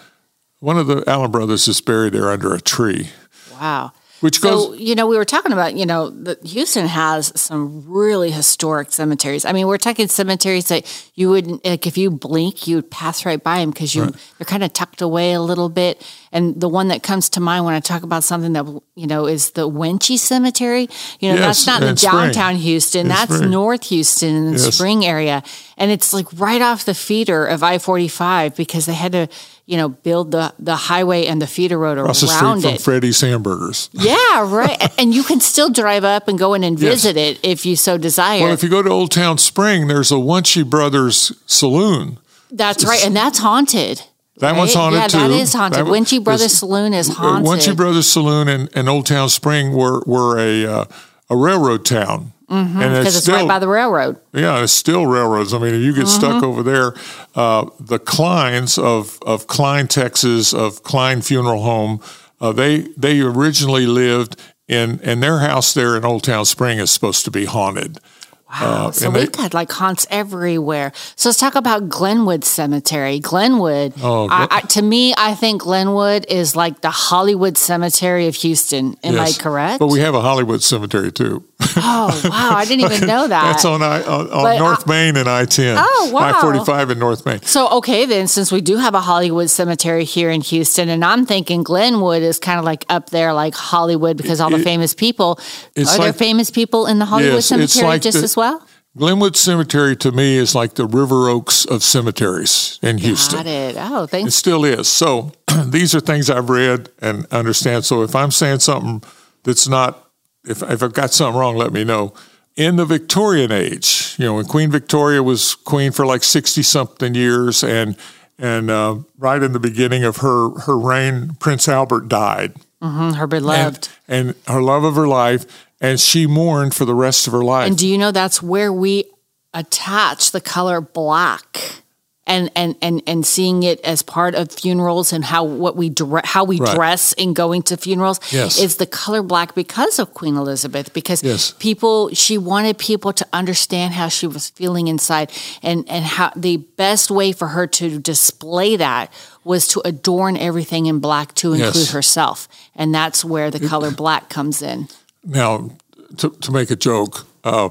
[0.61, 3.11] one of the Allen brothers is buried there under a tree.
[3.52, 3.92] Wow.
[4.20, 7.85] Which goes, so, you know, we were talking about, you know, the, Houston has some
[7.87, 9.44] really historic cemeteries.
[9.44, 13.26] I mean, we're talking cemeteries that you wouldn't, like, if you blink, you would pass
[13.26, 14.14] right by them because you right.
[14.38, 16.02] they're kind of tucked away a little bit.
[16.33, 19.27] And the one that comes to mind when I talk about something that you know
[19.27, 20.89] is the Wunsche Cemetery.
[21.21, 22.57] You know, yes, that's not in downtown spring.
[22.57, 23.09] Houston.
[23.09, 23.51] that's spring.
[23.51, 24.75] North Houston in the yes.
[24.75, 25.43] Spring area,
[25.77, 29.29] and it's like right off the feeder of I forty five because they had to
[29.67, 32.83] you know, build the, the highway and the feeder road Across around the street from
[32.85, 33.91] Freddy's Hamburgers.
[33.93, 34.81] Yeah, right.
[34.99, 37.39] and you can still drive up and go in and visit yes.
[37.39, 38.43] it if you so desire.
[38.43, 42.19] Well, if you go to Old Town Spring, there's a Wunsche Brothers Saloon.
[42.53, 44.03] That's right, and that's haunted.
[44.38, 44.59] That right?
[44.59, 45.18] one's haunted yeah, too.
[45.18, 45.87] that is haunted.
[45.87, 47.51] That, Wunsche Brothers Saloon is haunted.
[47.51, 50.85] Wunsche Brothers Saloon and, and Old Town Spring were were a uh,
[51.31, 52.33] a railroad town.
[52.49, 54.20] Mm-hmm, and it's, it's still, right by the railroad.
[54.33, 55.53] Yeah, it's still railroads.
[55.53, 56.20] I mean, if you get mm-hmm.
[56.20, 56.94] stuck over there,
[57.35, 62.01] uh, the Kleins of of Klein, Texas, of Klein Funeral Home,
[62.40, 66.90] uh, they they originally lived in and their house there in Old Town Spring is
[66.90, 67.99] supposed to be haunted.
[68.48, 68.87] Wow.
[68.87, 70.92] Uh, so we've they, got like haunts everywhere.
[71.16, 73.18] So let's talk about Glenwood Cemetery.
[73.18, 78.37] Glenwood, oh, I, I, to me, I think Glenwood is like the Hollywood Cemetery of
[78.37, 78.96] Houston.
[79.02, 79.78] Am yes, I correct?
[79.80, 81.44] But we have a Hollywood Cemetery too.
[81.79, 82.57] Oh, wow.
[82.57, 83.53] I didn't even know that.
[83.53, 85.77] That's on, I, on, on North uh, Main and I 10.
[85.79, 86.38] Oh, wow.
[86.38, 87.40] I 45 in North Main.
[87.42, 91.25] So, okay, then, since we do have a Hollywood Cemetery here in Houston, and I'm
[91.27, 94.95] thinking Glenwood is kind of like up there, like Hollywood, because all the it, famous
[94.95, 95.40] people.
[95.77, 98.66] Are like, there famous people in the Hollywood yes, Cemetery like just the, as well?
[98.97, 103.38] Glenwood Cemetery to me is like the River Oaks of cemeteries in Houston.
[103.38, 103.77] Got it.
[103.79, 104.29] Oh, thanks.
[104.29, 104.88] It still is.
[104.88, 105.33] So
[105.66, 107.85] these are things I've read and understand.
[107.85, 109.03] So if I'm saying something
[109.42, 110.06] that's not,
[110.46, 112.14] if, if I've got something wrong, let me know.
[112.56, 117.14] In the Victorian age, you know, when Queen Victoria was queen for like 60 something
[117.14, 117.96] years and
[118.38, 122.54] and uh, right in the beginning of her, her reign, Prince Albert died.
[122.82, 123.88] Mm-hmm, her beloved.
[124.06, 125.46] And, and her love of her life
[125.80, 127.68] and she mourned for the rest of her life.
[127.68, 129.04] And do you know that's where we
[129.52, 131.82] attach the color black?
[132.27, 136.23] And and and and seeing it as part of funerals and how what we dre-
[136.25, 136.75] how we Right.
[136.75, 138.59] dress in going to funerals Yes.
[138.59, 141.55] is the color black because of Queen Elizabeth because Yes.
[141.59, 145.31] people she wanted people to understand how she was feeling inside
[145.62, 149.12] and and how the best way for her to display that
[149.45, 151.91] was to adorn everything in black to include Yes.
[151.93, 154.89] herself and that's where the color black comes in
[155.25, 155.71] Now,
[156.19, 157.69] to, to make a joke, uh,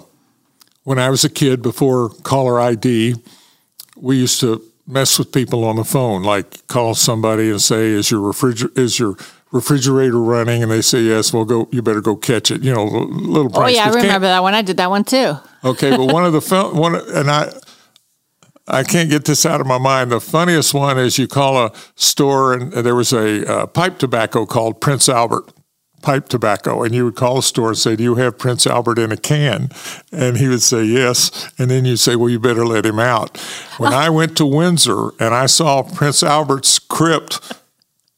[0.84, 3.16] when I was a kid before caller ID,
[4.06, 8.12] we used to mess with people on the phone, like call somebody and say, "Is
[8.12, 9.18] your refriger- is your
[9.52, 11.68] refrigerator running?" And they say, "Yes." Well, go.
[11.72, 12.62] You better go catch it.
[12.64, 13.52] You know, little.
[13.56, 16.24] oh yeah I can't- remember that one I did that one too Okay, but one
[16.24, 17.52] of the fun, one and I
[18.68, 20.12] I can't get this out of my mind.
[20.12, 24.46] The funniest one is you call a store and there was a uh, pipe tobacco
[24.46, 25.52] called Prince Albert
[26.06, 29.00] pipe tobacco, and you would call a store and say, "Do you have Prince Albert
[29.00, 29.72] in a can?"
[30.12, 33.38] And he would say, "Yes." And then you say, "Well, you better let him out."
[33.78, 37.40] When I went to Windsor and I saw Prince Albert's crypt.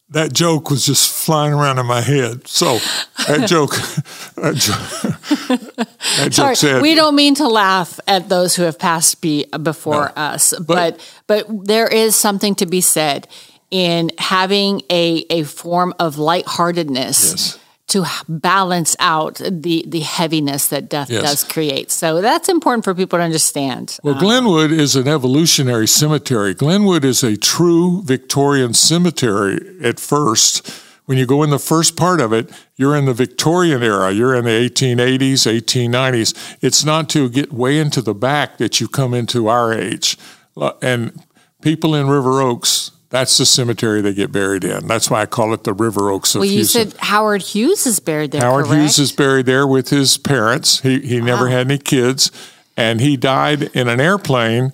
[0.10, 2.47] That joke was just flying around in my head.
[2.47, 2.80] So
[3.28, 3.76] that joke,
[4.36, 4.88] that joke,
[6.17, 9.45] that joke Sorry, said, we don't mean to laugh at those who have passed be,
[9.52, 13.28] uh, before us, but, but there is something to be said
[13.69, 17.60] in having a a form of lightheartedness Yes.
[17.88, 21.23] To balance out the the heaviness that death Yes.
[21.23, 21.89] does create.
[21.91, 23.97] So that's important for people to understand.
[24.04, 26.54] Well, um, Glenwood is an evolutionary cemetery.
[26.54, 30.69] Glenwood is a true Victorian cemetery at first.
[31.06, 34.12] When you go in the first part of it, you're in the Victorian era.
[34.12, 36.58] You're in the 1880s, 1890s.
[36.62, 40.17] It's not to get way into the back that you come into our age.
[40.82, 41.23] And
[41.62, 44.87] people in River Oaks, that's the cemetery they get buried in.
[44.87, 46.91] That's why I call it the River Oaks of well, you Houston.
[46.91, 48.41] said Howard Hughes is buried there.
[48.41, 48.81] Howard correct?
[48.81, 50.81] Hughes is buried there with his parents.
[50.81, 52.31] He he never had any kids,
[52.75, 54.73] and he died in an airplane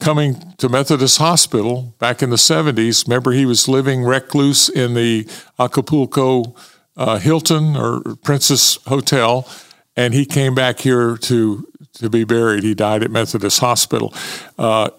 [0.00, 3.04] coming to Methodist Hospital back in the seventies.
[3.06, 6.56] Remember, he was living recluse in the Acapulco
[6.96, 9.48] uh, Hilton or Princess Hotel,
[9.96, 11.64] and he came back here to
[11.94, 12.64] to be buried.
[12.64, 14.12] He died at Methodist Hospital.
[14.58, 14.90] Uh,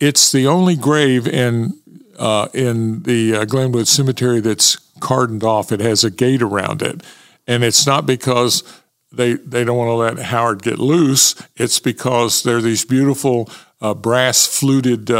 [0.00, 1.78] it's the only grave in
[2.18, 5.72] uh, in the uh, Glenwood Cemetery that's cordoned off.
[5.72, 7.02] It has a gate around it,
[7.46, 8.62] and it's not because
[9.12, 11.34] they they don't want to let Howard get loose.
[11.56, 13.48] It's because there are these beautiful
[13.80, 15.10] uh, brass fluted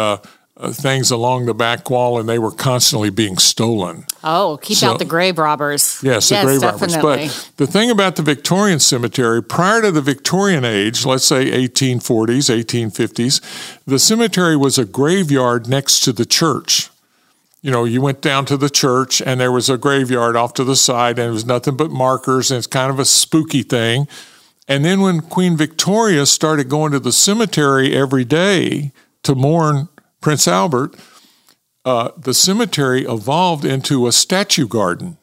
[0.59, 4.05] uh, things along the back wall, and they were constantly being stolen.
[4.25, 5.99] Oh, keep So- out the grave robbers.
[6.03, 6.97] Yes, the grave robbers.
[6.97, 12.49] But the thing about the Victorian cemetery, prior to the Victorian age, let's say 1840s,
[12.49, 13.41] 1850s,
[13.87, 16.89] the cemetery was a graveyard next to the church.
[17.63, 20.65] You know, you went down to the church and there was a graveyard off to
[20.65, 24.07] the side and it was nothing but markers and it's kind of a spooky thing.
[24.69, 28.93] And then when Queen Victoria started going to the cemetery every day
[29.25, 29.89] to mourn
[30.21, 30.97] Prince Albert,
[31.85, 35.19] uh, the cemetery evolved into a statue garden.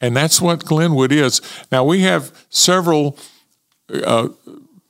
[0.00, 1.40] And that's what Glenwood is.
[1.70, 3.16] Now, we have several
[3.88, 4.28] uh,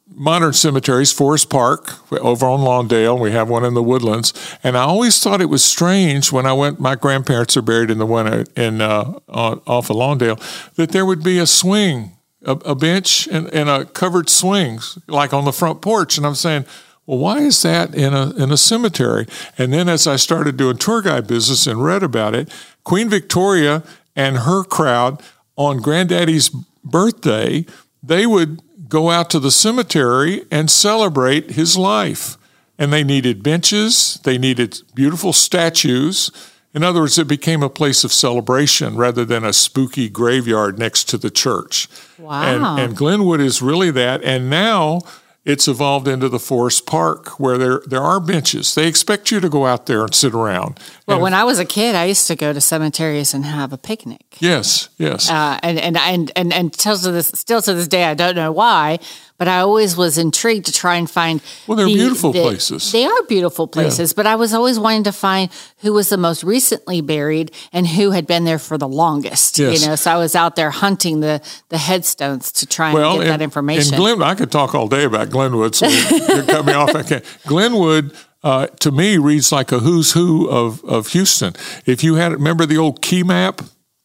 [0.08, 3.18] modern cemeteries, Forest Park over on Lawndale.
[3.18, 4.32] We have one in the Woodlands.
[4.62, 7.98] And I always thought it was strange when I went, my grandparents are buried in
[7.98, 10.40] the one in, uh, off of Lawndale,
[10.76, 15.34] that there would be a swing, a, a bench, and, and a covered swings, like
[15.34, 16.16] on the front porch.
[16.16, 16.64] And I'm saying,
[17.06, 19.26] well, why is that in a in a cemetery?
[19.58, 22.48] And then as I started doing tour guide business and read about it,
[22.84, 23.82] Queen Victoria
[24.14, 25.22] and her crowd
[25.56, 26.50] on Granddaddy's
[26.84, 27.66] birthday,
[28.02, 32.36] they would go out to the cemetery and celebrate his life.
[32.78, 36.30] And they needed benches, they needed beautiful statues.
[36.74, 41.04] In other words, it became a place of celebration rather than a spooky graveyard next
[41.10, 41.86] to the church.
[42.18, 42.42] Wow.
[42.42, 44.22] And, and Glenwood is really that.
[44.24, 45.02] And now
[45.44, 48.74] it's evolved into the Forest Park where there, there are benches.
[48.76, 50.78] They expect you to go out there and sit around.
[51.06, 53.72] Well, And- when I was a kid, I used to go to cemeteries and have
[53.72, 54.24] a picnic.
[54.38, 55.28] yes, yes.
[55.30, 58.36] Uh, and, and and and and till to this still to this day, I don't
[58.36, 58.98] know why,
[59.42, 61.42] but I always was intrigued to try and find.
[61.66, 62.92] Well, they're beautiful places.
[62.92, 66.44] They are beautiful places, but I was always wanting to find who was the most
[66.44, 69.58] recently buried and who had been there for the longest.
[69.58, 69.82] Yes.
[69.82, 73.14] You know, so I was out there hunting the the headstones to try and well,
[73.14, 73.94] get in, that information.
[73.94, 76.94] in Glen, I could talk all day about Glenwood, so you cut me off.
[76.94, 77.24] I can't.
[77.44, 81.54] Glenwood, uh, to me, reads like a who's who of, of Houston.
[81.84, 83.60] If you had, remember the old key map?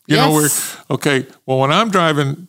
[0.07, 0.49] You know where?
[0.89, 1.27] Okay.
[1.45, 2.47] Well, when I'm driving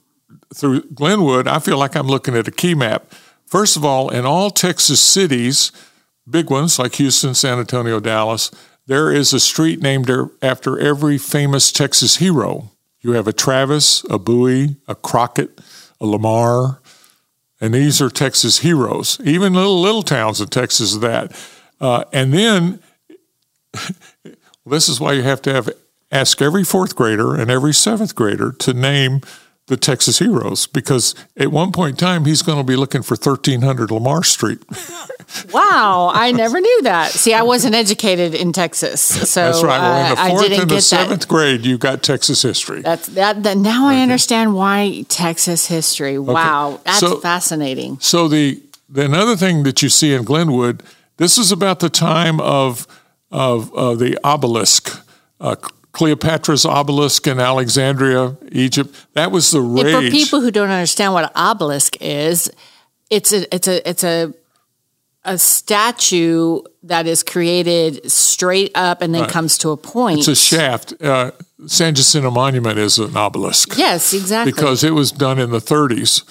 [0.54, 3.12] through Glenwood, I feel like I'm looking at a key map.
[3.46, 5.72] First of all, in all Texas cities,
[6.28, 8.50] big ones like Houston, San Antonio, Dallas,
[8.86, 12.70] there is a street named er- after every famous Texas hero.
[13.00, 15.60] You have a Travis, a Bowie, a Crockett,
[16.00, 16.80] a Lamar,
[17.60, 19.18] and these are Texas heroes.
[19.24, 21.48] Even little little towns in Texas are that.
[21.80, 22.80] Uh, and then
[24.66, 25.70] this is why you have to have
[26.10, 29.20] ask every fourth grader and every seventh grader to name
[29.68, 33.14] the Texas Heroes because at one point in time he's going to be looking for
[33.14, 34.58] 1300 Lamar Street.
[35.52, 37.12] wow, I never knew that.
[37.12, 39.78] See, I wasn't educated in Texas, so that's right.
[39.78, 41.28] Well, in the uh, fourth and the seventh that.
[41.28, 42.80] grade, you got Texas history.
[42.80, 43.42] That's that.
[43.42, 43.98] that now okay.
[43.98, 46.16] I understand why Texas history.
[46.16, 46.32] Okay.
[46.32, 47.98] Wow, that's so, fascinating.
[48.00, 50.82] So the the another thing that you see in Glenwood,
[51.18, 52.86] this is about the time of
[53.30, 55.04] of uh, the obelisk.
[55.40, 55.56] Uh,
[55.92, 58.94] Cleopatra's obelisk in Alexandria, Egypt.
[59.14, 59.86] That was the rage.
[59.86, 62.50] And for people who don't understand what an obelisk is,
[63.10, 64.32] it's a it's a it's a
[65.24, 69.30] a statue that is created straight up and then right.
[69.30, 70.20] comes to a point.
[70.20, 70.94] It's a shaft.
[71.02, 71.32] Uh,
[71.66, 73.76] San Jacinto Monument is an obelisk.
[73.76, 74.52] Yes, exactly.
[74.52, 76.22] Because it was done in the 30s,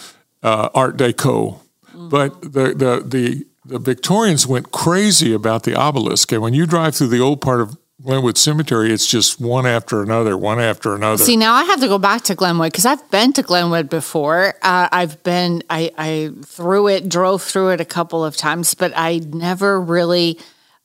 [0.42, 1.60] uh, Art Deco.
[1.90, 2.10] Mm-hmm.
[2.10, 6.96] But the, the the the Victorians went crazy about the obelisk, and when you drive
[6.96, 11.24] through the old part of Glenwood Cemetery, it's just one after another, one after another.
[11.24, 14.54] See, now I have to go back to Glenwood because I've been to Glenwood before.
[14.62, 18.94] Uh, I've been, I, I through it, drove through it a couple of times, but
[18.96, 20.40] I never really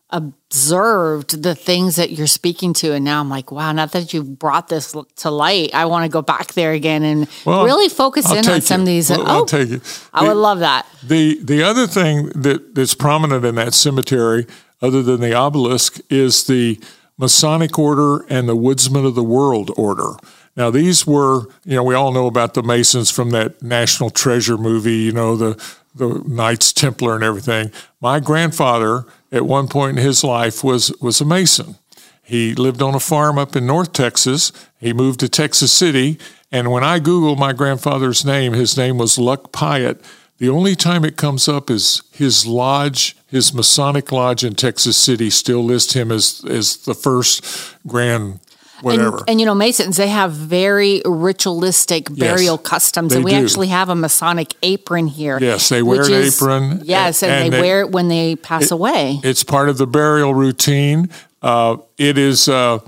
[0.09, 2.94] observed the things that you're speaking to.
[2.94, 6.09] And now I'm like, wow, now that you've brought this to light, I want to
[6.11, 8.85] go back there again and well, really focus I'll in on some you.
[8.85, 9.11] of these.
[9.11, 9.83] Well, oh, I'll take it.
[9.83, 10.87] The, I would love that.
[11.03, 14.46] The, the other thing that, that's prominent in that cemetery,
[14.81, 16.81] other than the obelisk, is the
[17.18, 20.14] Masonic Order and the Woodsmen of the World Order.
[20.57, 24.59] Now, these were, you know, we all know about the Masons from that National Treasure
[24.59, 25.62] movie, you know, the,
[25.94, 27.70] the Knights Templar and everything.
[28.01, 31.77] My grandfather, at one point in his life, was, was a Mason.
[32.22, 34.53] He lived on a farm up in North Texas.
[34.79, 36.18] He moved to Texas City.
[36.51, 40.03] And when I Googled my grandfather's name, his name was Luck Pyatt.
[40.42, 45.31] The only time it comes up is his lodge, his Masonic lodge in Texas City,
[45.31, 48.40] still lists him as as the first grand
[48.81, 49.18] whatever.
[49.18, 53.14] And, and, you know, Masons, they have very ritualistic burial yes, customs.
[53.14, 53.37] And we do.
[53.37, 55.38] actually have a Masonic apron here.
[55.40, 56.81] Yes, they wear an is, apron.
[56.87, 59.20] Yes, and, and they, they, wear it when they pass it, away.
[59.22, 61.09] It's part of the burial routine.
[61.40, 62.48] Uh, it is.
[62.48, 62.81] Uh,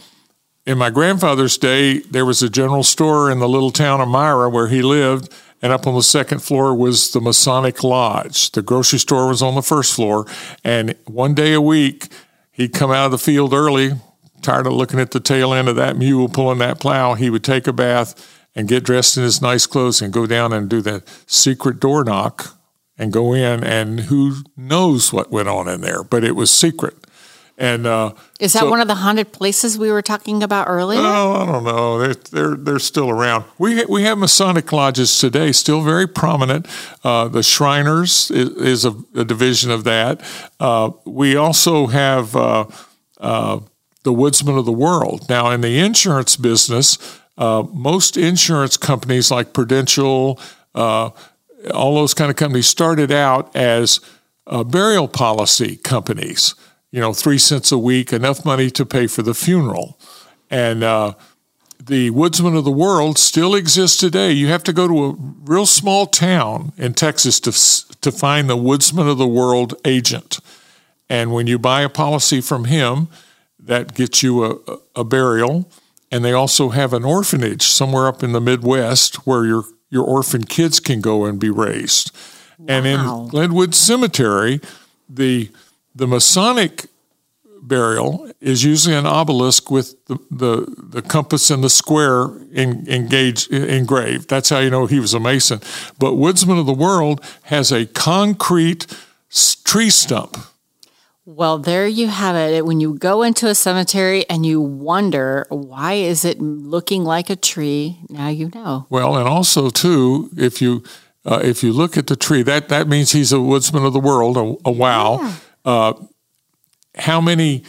[0.67, 4.49] in my grandfather's day, there was a general store in the little town of Myra
[4.49, 5.33] where he lived,
[5.65, 8.51] and up on the second floor was the Masonic Lodge.
[8.51, 10.27] The grocery store was on the first floor,
[10.63, 12.09] and one day a week
[12.53, 13.93] he'd come out of the field early,
[14.43, 17.15] tired of looking at the tail end of that mule pulling that plow.
[17.15, 20.53] He would take a bath and get dressed in his nice clothes and go down
[20.53, 22.59] and do the secret door knock
[22.99, 27.04] and go in, and who knows what went on in there, but it was secret.
[27.57, 31.01] And uh, is that so, one of the haunted places we were talking about earlier?
[31.01, 31.99] Oh, I don't know.
[31.99, 33.45] They're they're they're still around.
[33.59, 36.67] We ha- we have Masonic lodges today, still very prominent.
[37.05, 40.21] Uh, the Shriners is, is a, a, division of that.
[40.59, 42.67] Uh, we also have uh,
[43.21, 43.61] uh,
[44.03, 45.29] the Woodsmen of the World.
[45.29, 46.99] Now, in the insurance business,
[47.39, 50.41] uh, most insurance companies like Prudential,
[50.75, 51.15] all
[51.95, 54.01] those kind of companies started out as
[54.67, 56.57] burial policy companies
[56.95, 59.99] you know, three cents a week, enough money to pay for the funeral.
[60.49, 61.15] And uh,
[61.85, 64.31] the woodsman of the World still exists today.
[64.31, 68.57] You have to go to a real small town in Texas to, to find the
[68.57, 70.39] woodsman of the World agent.
[71.09, 73.09] And when you buy a policy from him,
[73.59, 75.69] that gets you a, a burial.
[76.13, 80.45] And they also have an orphanage somewhere up in the Midwest where your, your orphan
[80.45, 82.13] kids can go and be raised.
[82.57, 82.67] Wow.
[82.69, 84.61] And in Glenwood Cemetery,
[85.09, 85.51] the
[85.95, 86.87] the Masonic
[87.67, 93.51] burial is usually an obelisk with the, the, the compass and the square in, engaged,
[93.53, 94.29] engraved.
[94.29, 95.61] That's how you know he was a Mason.
[95.99, 98.87] But Woodsman of the World has a concrete
[99.65, 100.37] tree stump.
[101.27, 102.67] Well, there you have it.
[102.67, 107.37] When you go into a cemetery and you wonder why is it looking like a
[107.37, 108.87] tree, now you know.
[108.91, 110.85] Well, and also too, if you
[111.25, 114.01] uh, if you look at the tree, that that means he's a woodsman of the
[114.01, 115.21] world, a, a wow.
[115.23, 115.95] Yeah uh,
[116.97, 117.65] how many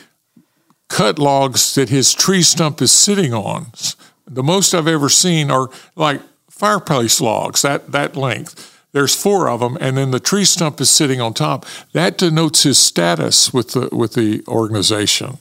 [0.90, 3.68] cut logs that his tree stump is sitting on.
[4.28, 8.72] The most I've ever seen are like fireplace logs, that, that length.
[8.92, 11.66] There's four of them, and then the tree stump is sitting on top.
[11.92, 15.40] That denotes his status with the with the organization.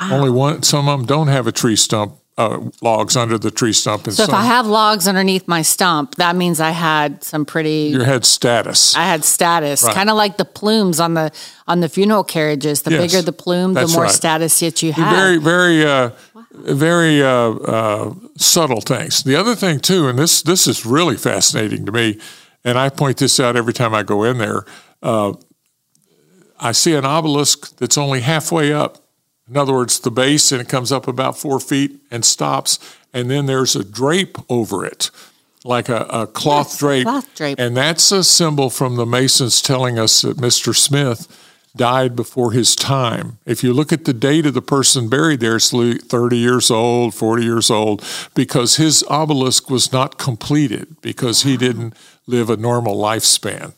[0.00, 0.16] Wow.
[0.16, 0.64] Only one.
[0.64, 4.06] Some of them don't have a tree stump uh, logs under the tree stump.
[4.06, 7.44] And so some, if I have logs underneath my stump, that means I had some
[7.44, 7.90] pretty.
[7.92, 8.96] You had status.
[8.96, 9.94] I had status, right.
[9.94, 11.30] kind of like the plumes on the
[11.68, 12.82] on the funeral carriages.
[12.82, 14.10] The yes, bigger the plume, the more right.
[14.10, 15.14] status that you have.
[15.14, 16.44] Very, very, uh, wow.
[16.52, 19.22] very uh, uh, subtle things.
[19.22, 22.18] The other thing too, and this this is really fascinating to me,
[22.64, 24.64] and I point this out every time I go in there.
[25.02, 25.34] Uh,
[26.58, 28.98] I see an obelisk that's only halfway up
[29.50, 32.78] In other words, the base and it comes up about four feet and stops,
[33.12, 35.10] and then there's a drape over it,
[35.64, 37.02] like a, a cloth Yes, drape.
[37.04, 37.58] cloth drape.
[37.58, 40.74] And that's a symbol from the Masons telling us that Mr.
[40.74, 41.26] Smith
[41.76, 43.38] died before his time.
[43.44, 47.14] If you look at the date of the person buried there, it's 30 years old,
[47.14, 51.94] 40 years old, because his obelisk was not completed because he didn't
[52.26, 53.72] live a normal lifespan.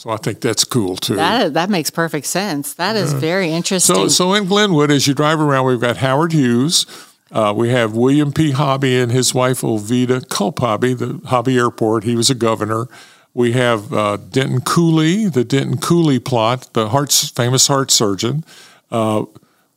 [0.00, 1.16] So I think that's cool too.
[1.16, 2.72] That that makes perfect sense.
[2.72, 3.94] That is very interesting.
[3.94, 6.86] So, so in Glenwood, as you drive around, we've got Howard Hughes.
[7.30, 8.52] Uh, we have William P.
[8.52, 12.04] Hobby and his wife Oveta Culp Hobby, the Hobby Airport.
[12.04, 12.88] He was a governor.
[13.34, 16.88] We have uh, Denton Cooley, the Denton Cooley plot, the
[17.36, 18.42] famous heart surgeon.
[18.90, 19.26] Uh,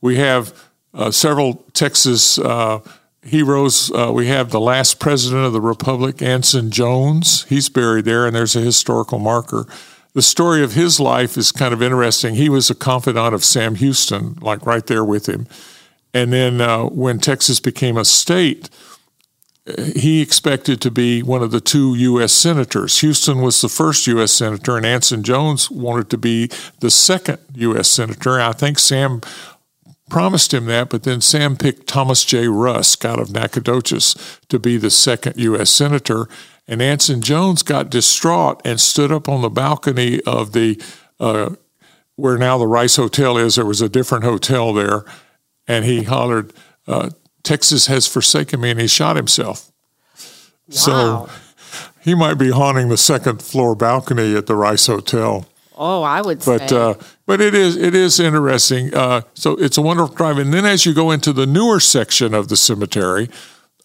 [0.00, 0.54] we have
[0.94, 2.80] uh, several Texas uh,
[3.22, 3.92] heroes.
[3.92, 7.44] Uh, we have the last president of the Republic, Anson Jones.
[7.50, 9.66] He's buried there, and there's a historical marker.
[10.14, 12.36] The story of his life is kind of interesting.
[12.36, 15.48] He was a confidant of Sam Houston, like right there with him.
[16.12, 18.70] And then uh, when Texas became a state,
[19.96, 22.32] he expected to be one of the two U.S.
[22.32, 23.00] senators.
[23.00, 24.30] Houston was the first U.S.
[24.30, 26.50] senator, and Anson Jones wanted to be
[26.80, 27.88] the second U.S.
[27.88, 28.40] senator.
[28.40, 29.22] I think Sam
[30.10, 32.46] promised him that, but then Sam picked Thomas J.
[32.46, 35.70] Rusk out of Nacogdoches to be the second U.S.
[35.70, 36.28] senator.
[36.66, 40.80] And Anson Jones got distraught and stood up on the balcony of the
[41.20, 41.50] uh,
[42.16, 43.56] where now the Rice Hotel is.
[43.56, 45.04] There was a different hotel there,
[45.68, 46.52] and he hollered,
[46.86, 47.10] uh,
[47.42, 49.70] "Texas has forsaken me," and he shot himself.
[50.68, 50.70] Wow.
[50.70, 51.28] So
[52.00, 55.46] he might be haunting the second floor balcony at the Rice Hotel.
[55.76, 56.76] oh, I would But say.
[56.76, 56.94] uh,
[57.26, 58.94] but it is it is interesting.
[58.94, 60.38] Uh, so it's a wonderful drive.
[60.38, 63.28] And then as you go into the newer section of the cemetery,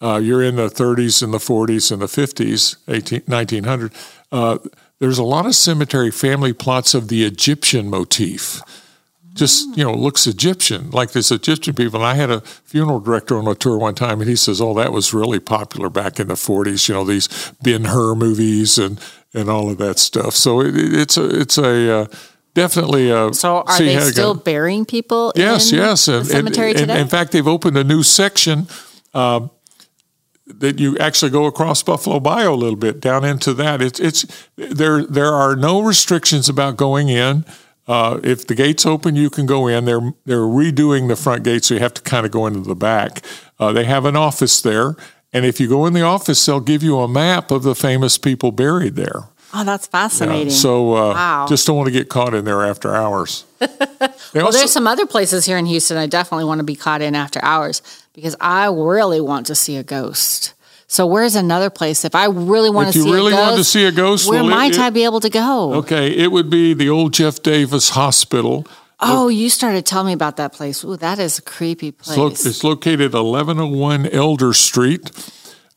[0.02, 3.92] uh, you're in the 30s and the 40s and the 50s, 18, 1900.
[4.32, 4.58] Uh,
[4.98, 8.60] there's a lot of cemetery family plots of the Egyptian motif.
[9.32, 12.00] Just you know, looks Egyptian, like this Egyptian people.
[12.00, 14.74] And I had a funeral director on a tour one time, and he says, "Oh,
[14.74, 16.88] that was really popular back in the '40s.
[16.88, 17.28] You know, these
[17.62, 18.98] Ben Hur movies and
[19.32, 20.34] and all of that stuff.
[20.34, 22.06] So it, it- it's a it's a uh,
[22.54, 23.32] definitely a.
[23.32, 25.32] so are they how to go- still burying people?
[25.36, 27.00] Yes, in yes, the and, cemetery and, and today.
[27.00, 28.66] in fact, they've opened a new section
[29.14, 29.46] uh,
[30.58, 33.80] that you actually go across Buffalo Bayou a little bit down into that.
[33.80, 34.26] It's it's
[34.56, 35.04] there.
[35.04, 37.44] There are no restrictions about going in.
[37.86, 39.84] Uh, if the gates open, you can go in.
[39.84, 42.76] They're they're redoing the front gate, so you have to kind of go into the
[42.76, 43.24] back.
[43.58, 44.96] Uh, they have an office there,
[45.32, 48.18] and if you go in the office, they'll give you a map of the famous
[48.18, 49.28] people buried there.
[49.54, 50.50] Oh, that's fascinating.
[50.50, 51.46] So uh, Wow.
[51.48, 53.44] just don't want to get caught in there after hours.
[54.32, 57.02] Well, also- there's some other places here in Houston I definitely want to be caught
[57.02, 57.82] in after hours
[58.14, 60.54] because I really want to see a ghost.
[60.86, 63.46] So where's another place if I really want If to you see really a ghost?
[63.46, 65.74] want to see a ghost, where well, might it- I be able to go?
[65.74, 68.66] Okay, it would be the old Jeff Davis Hospital.
[69.00, 70.84] Oh, you started telling me about that place.
[70.84, 72.10] Ooh, that is a creepy place.
[72.10, 75.10] It's, lo- it's located 1101 Elder Street.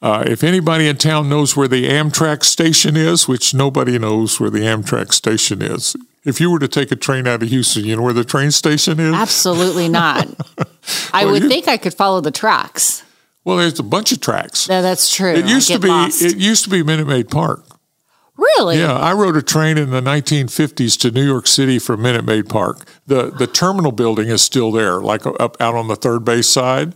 [0.03, 4.49] Uh, if anybody in town knows where the Amtrak station is, which nobody knows where
[4.49, 5.95] the Amtrak station is,
[6.25, 8.51] if you were to take a train out of Houston, you know where the train
[8.51, 9.13] station is?
[9.15, 10.27] Absolutely not.
[11.13, 13.03] I would you- think I could follow the tracks.
[13.45, 14.67] Well, there's a bunch of tracks.
[14.67, 15.31] No, that's true.
[15.33, 16.21] It used to be lost.
[16.21, 17.63] it used to be Minute Maid Park.
[18.37, 18.79] really?
[18.79, 22.49] Yeah, I rode a train in the 1950s to New York City from Minute Maid
[22.49, 22.85] Park.
[23.07, 26.93] The the terminal building is still there, like up out on the third base side.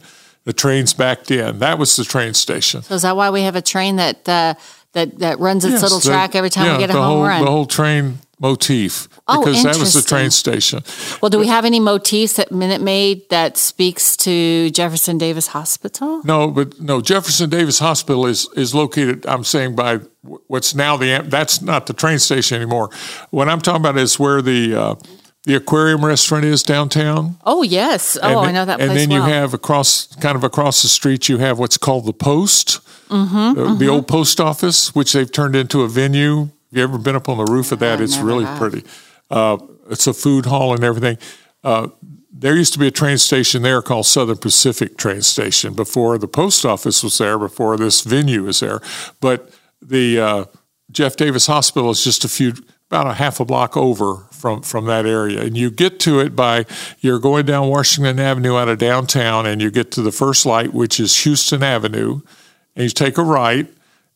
[0.47, 1.59] The train's backed in.
[1.59, 2.81] That was the train station.
[2.81, 4.53] So is that why we have a train that uh,
[4.93, 7.03] that that runs its Yes, little the- track every time yeah, we get a home
[7.03, 7.43] whole, run?
[7.43, 10.83] The whole train motif Oh, because that was the train station.
[11.21, 16.21] well, do we have any motifs that Minute Maid that speaks to Jefferson Davis Hospital?
[16.23, 19.25] No, but no, Jefferson Davis Hospital is is located.
[19.25, 19.99] I'm saying by
[20.47, 22.89] what's now the that's not the train station anymore.
[23.31, 24.95] What I'm talking about is where the uh,
[25.43, 27.37] the aquarium restaurant is downtown.
[27.45, 28.17] Oh yes.
[28.21, 29.27] Oh, And I know that place And then well.
[29.27, 32.79] you have across, kind of across the street, you have what's called the Post,
[33.09, 36.39] Mm-hmm, uh, the old post office, which they've turned into a venue.
[36.39, 38.01] Have you ever been up on the roof of that?
[38.01, 38.57] I It's really have.
[38.59, 38.83] pretty.
[39.31, 39.57] Uh,
[39.89, 41.17] it's a food hall and everything.
[41.63, 41.87] Uh,
[42.29, 46.27] there used to be a train station there called Southern Pacific Train Station before the
[46.27, 48.81] post office was there, before this venue was there.
[49.21, 49.49] But
[49.81, 50.45] the uh,
[50.91, 52.53] Jeff Davis Hospital is just a few,
[52.91, 55.41] about a half a block over from, from that area.
[55.41, 56.65] And you get to it by,
[56.99, 60.73] you're going down Washington Avenue out of downtown, and you get to the first light,
[60.73, 62.21] which is Houston Avenue,
[62.75, 63.67] and you take a right,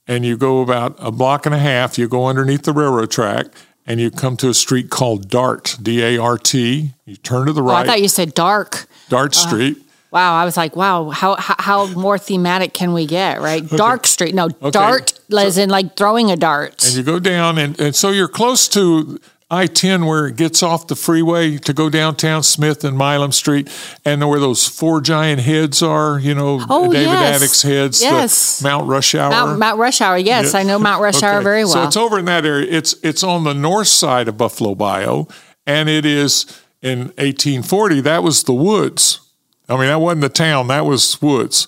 [0.08, 3.48] and you go about a block and a half, you go underneath the railroad track,
[3.86, 6.94] and you come to a street called Dart, D A R T.
[7.06, 8.86] You turn to the Oh, I thought you said dark.
[9.10, 9.48] Dart uh-huh.
[9.48, 9.78] Street.
[10.12, 13.68] Wow, I was like, wow, how how, how more thematic can we get, right?
[13.68, 14.36] Dark street.
[14.36, 16.84] No, dart as in like throwing a dart.
[16.86, 19.20] and you go down and, and so you're close to
[19.54, 23.70] I 10 where it gets off the freeway to go downtown Smith and Milam Street,
[24.06, 27.62] and where those four giant heads are, you know, Oh, David yes.
[27.62, 28.62] Heads, Yes.
[28.64, 29.30] Mount Rush Hour.
[29.30, 30.18] Mount, Mount Rush Hour.
[30.18, 30.62] Yes, Yeah.
[30.62, 31.74] I know Mount Rush Hour very well.
[31.74, 32.66] So it's over in that area.
[32.72, 35.26] It's it's on the north side of Buffalo Bayou,
[35.68, 36.46] and it is
[36.82, 38.00] in 1840.
[38.02, 39.20] That was the woods.
[39.68, 40.68] I mean, that wasn't the town.
[40.68, 41.68] That was woods.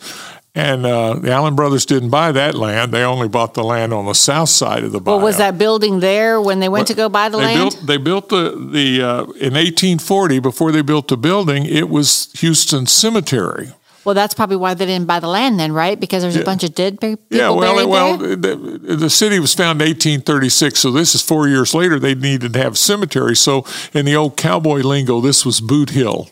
[0.55, 2.91] And uh, the Allen brothers didn't buy that land.
[2.91, 5.17] They only bought the land on the south side of the bayou.
[5.17, 7.57] well, was that building there when they went to go buy the they land?
[7.71, 10.39] Built, they built the the uh, in 1840.
[10.39, 13.71] Before they built the building, it was Houston Cemetery.
[14.05, 15.99] well, that's probably why they didn't buy the land then, right?
[15.99, 18.35] Because there's a bunch of dead pe- people Yeah, well, buried well, there.
[18.35, 21.97] the, the city was founded in 1836, so this is four years later.
[21.99, 23.35] They needed to have a cemetery.
[23.35, 26.29] So in the old cowboy lingo, this was Boot Hill.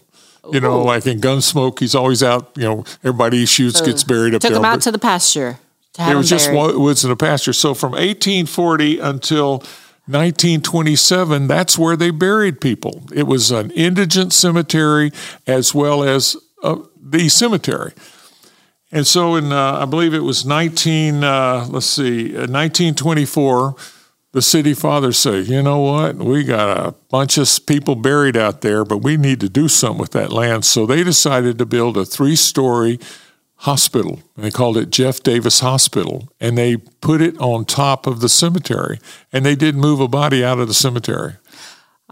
[0.50, 2.52] You know, like in Gunsmoke, he's always out.
[2.56, 4.58] You know, everybody he shoots gets buried up Took there.
[4.58, 5.60] them out but to the pasture.
[5.94, 6.76] To have it was them just buried.
[6.78, 7.54] woods and a pasture.
[7.54, 9.58] So from 1840 until
[10.08, 13.04] 1927, that's where they buried people.
[13.14, 15.12] It was an indigent cemetery
[15.46, 17.94] as well as uh, the cemetery.
[18.92, 23.76] And so, in uh, I believe it was 19, uh, let's see, uh, 1924,
[24.34, 28.62] the city fathers say, you know what, we got a bunch of people buried out
[28.62, 30.64] there, but we need to do something with that land.
[30.64, 33.00] So they decided to build a three-story
[33.58, 34.22] hospital.
[34.36, 38.30] And they called it Jeff Davis Hospital, and they put it on top of the
[38.30, 39.00] cemetery,
[39.34, 41.34] and they didn't move a body out of the cemetery.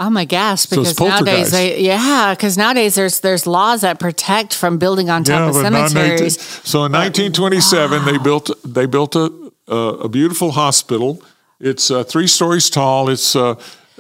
[0.02, 0.62] Oh my gosh!
[0.62, 5.26] So Because nowadays, they, yeah, because nowadays there's there's laws that protect from building on
[5.26, 6.42] top of but not 19 cemeteries.
[6.42, 11.22] so in 1927, they built they built a, a a beautiful hospital.
[11.60, 13.10] It's uh, three stories tall.
[13.10, 13.56] It's uh,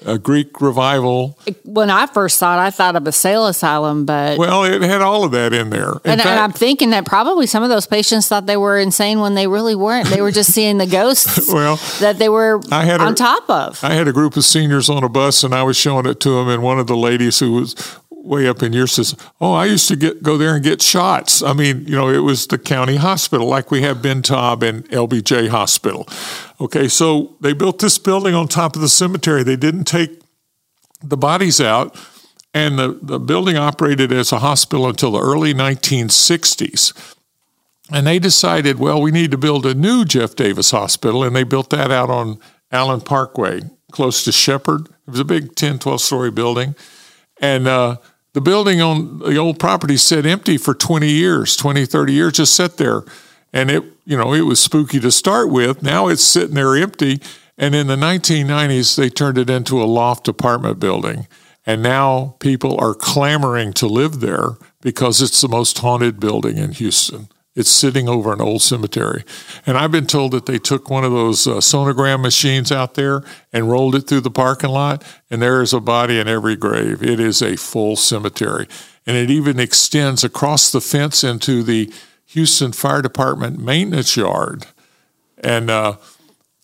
[0.05, 1.37] a Greek revival.
[1.65, 5.01] When I first saw it, I thought of a sale asylum, but Well, it had
[5.01, 5.89] all of that in there.
[5.91, 9.19] In and, and I'm thinking that probably some of those patients thought they were insane
[9.19, 10.07] when they really weren't.
[10.07, 13.49] They were just seeing the ghosts Well, that they were I had a- on top
[13.49, 13.83] of.
[13.83, 16.29] I had a group of seniors on a bus, and I was showing it to
[16.29, 16.47] them.
[16.47, 17.75] And one of the ladies who was
[18.23, 19.19] way up in your system.
[19.39, 21.41] "Oh, I used to get go there and get shots.
[21.41, 24.87] I mean, you know, it was the county hospital, like we have Ben Taub and
[24.89, 26.07] LBJ Hospital.
[26.59, 29.43] Okay, so they built this building on top of the cemetery.
[29.43, 30.21] They didn't take
[31.03, 31.95] the bodies out."
[32.53, 37.15] And the, the building operated as a hospital until the early 1960s.
[37.91, 41.23] And they decided, well, we need to build a new Jeff Davis Hospital.
[41.23, 42.39] And they built that out on
[42.71, 43.61] Allen Parkway,
[43.91, 44.87] close to Shepherd.
[45.07, 46.75] It was a big 10, 12 story building.
[47.41, 47.97] And uh,
[48.33, 52.55] the building on the old property sat empty for 20 years, 20, 30 years, just
[52.55, 53.03] sat there.
[53.51, 55.81] And it, you know, it was spooky to start with.
[55.81, 57.19] Now it's sitting there empty.
[57.57, 61.27] And in the 1990s, they turned it into a loft apartment building.
[61.65, 66.71] And now people are clamoring to live there because it's the most haunted building in
[66.71, 67.27] Houston.
[67.55, 69.23] It's sitting over an old cemetery.
[69.65, 73.23] And I've been told that they took one of those uh, sonogram machines out there
[73.51, 77.01] and rolled it through the parking lot, and there is a body in every grave.
[77.03, 78.67] It is a full cemetery.
[79.05, 81.91] And it even extends across the fence into the
[82.27, 84.67] Houston Fire Department maintenance yard.
[85.39, 85.97] And uh,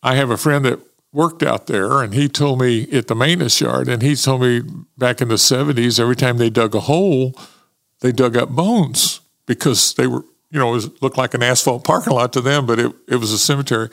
[0.04, 0.80] I have a friend that
[1.12, 4.62] worked out there, and he told me at the maintenance yard, and he told me
[4.98, 7.34] back in the 70s, every time they dug a hole,
[8.02, 11.84] they dug up bones because they were, you know, it was, looked like an asphalt
[11.84, 13.90] parking lot to them, but it, it was a cemetery.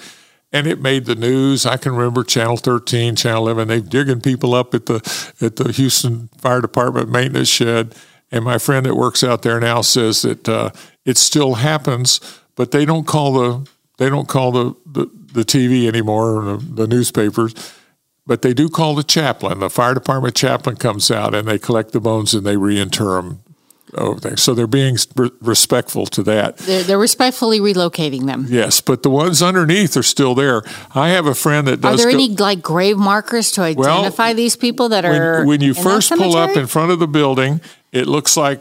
[0.53, 1.65] And it made the news.
[1.65, 3.69] I can remember Channel 13, Channel 11.
[3.69, 4.97] They digging people up at the
[5.41, 7.95] at the Houston Fire Department maintenance shed.
[8.31, 10.71] And my friend that works out there now says that uh,
[11.07, 12.21] it still happens,
[12.55, 16.65] but they don't call the they don't call the the, the TV anymore or the,
[16.65, 17.55] the newspapers.
[18.27, 19.61] But they do call the chaplain.
[19.61, 23.43] The fire department chaplain comes out and they collect the bones and they reinter them.
[23.95, 26.57] Oh, Over So they're being re- respectful to that.
[26.59, 28.47] They're, they're respectfully relocating them.
[28.49, 30.63] Yes, but the ones underneath are still there.
[30.95, 34.57] I have a friend that Are there go- any like grave markers to identify these
[34.57, 37.61] people that are when, when you first pull up in front of the building,
[37.93, 38.61] it looks like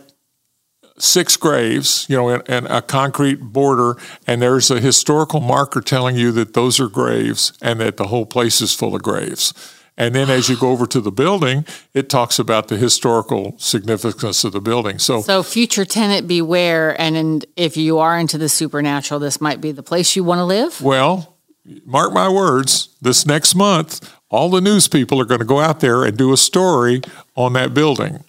[0.97, 3.95] six graves, you know, and, and a concrete border,
[4.27, 8.25] and there's a historical marker telling you that those are graves and that the whole
[8.25, 9.53] place is full of graves.
[9.97, 14.43] And then as you go over to the building, it talks about the historical significance
[14.43, 14.99] of the building.
[14.99, 16.99] So, So, future tenant beware.
[16.99, 20.39] And in, if you are into the supernatural, this might be the place you want
[20.39, 20.81] to live.
[20.81, 21.37] well,
[21.85, 25.81] mark my words, this next month, all the news people are going to go out
[25.81, 27.01] there and do a story
[27.35, 28.23] on that building.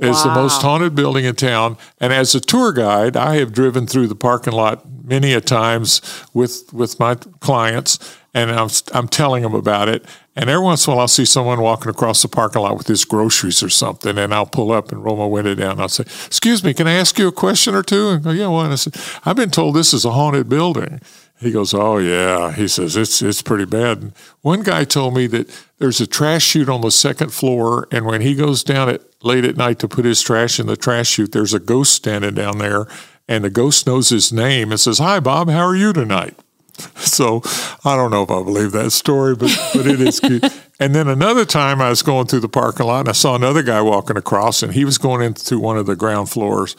[0.00, 1.76] It's the most haunted building in town.
[2.00, 6.00] And as a tour guide, I have driven through the parking lot many a times
[6.32, 7.98] with with my clients,
[8.34, 10.04] and I'm I'm telling them about it.
[10.34, 12.86] And every once in a while, I'll see someone walking across the parking lot with
[12.86, 15.78] his groceries or something, and I'll pull up and roll my window down.
[15.78, 18.08] I'll say, "Excuse me, can I ask you a question or two?
[18.08, 21.00] And go, "Yeah, what?" And I said, "I've been told this is a haunted building."
[21.38, 23.98] He goes, "Oh yeah." He says it's it's pretty bad.
[23.98, 28.06] And One guy told me that there's a trash chute on the second floor, and
[28.06, 31.08] when he goes down at late at night to put his trash in the trash
[31.08, 32.86] chute, there's a ghost standing down there,
[33.28, 35.50] and the ghost knows his name and says, "Hi, Bob.
[35.50, 36.38] How are you tonight?"
[37.02, 37.42] So
[37.84, 40.44] I don't know if I believe that story, but but it is cute.
[40.80, 43.62] And then another time I was going through the parking lot and I saw another
[43.62, 46.74] guy walking across, and he was going into one of the ground floors.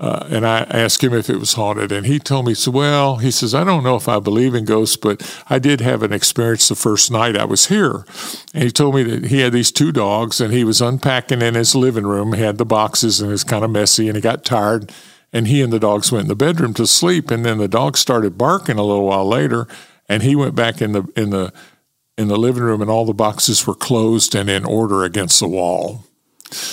[0.00, 3.16] Uh, and I asked him if it was haunted, and he told me, so, well,
[3.16, 5.20] he says, I don't know if I believe in ghosts, but
[5.50, 8.06] I did have an experience the first night I was here.
[8.54, 11.54] And he told me that he had these two dogs, and he was unpacking in
[11.54, 12.32] his living room.
[12.32, 14.90] He had the boxes, and it was kind of messy, and he got tired,
[15.32, 17.30] and he and the dogs went in the bedroom to sleep.
[17.30, 19.66] And then the dogs started barking a little while later,
[20.08, 21.52] and he went back in the in the
[22.18, 25.48] in the living room, and all the boxes were closed and in order against the
[25.48, 26.04] wall.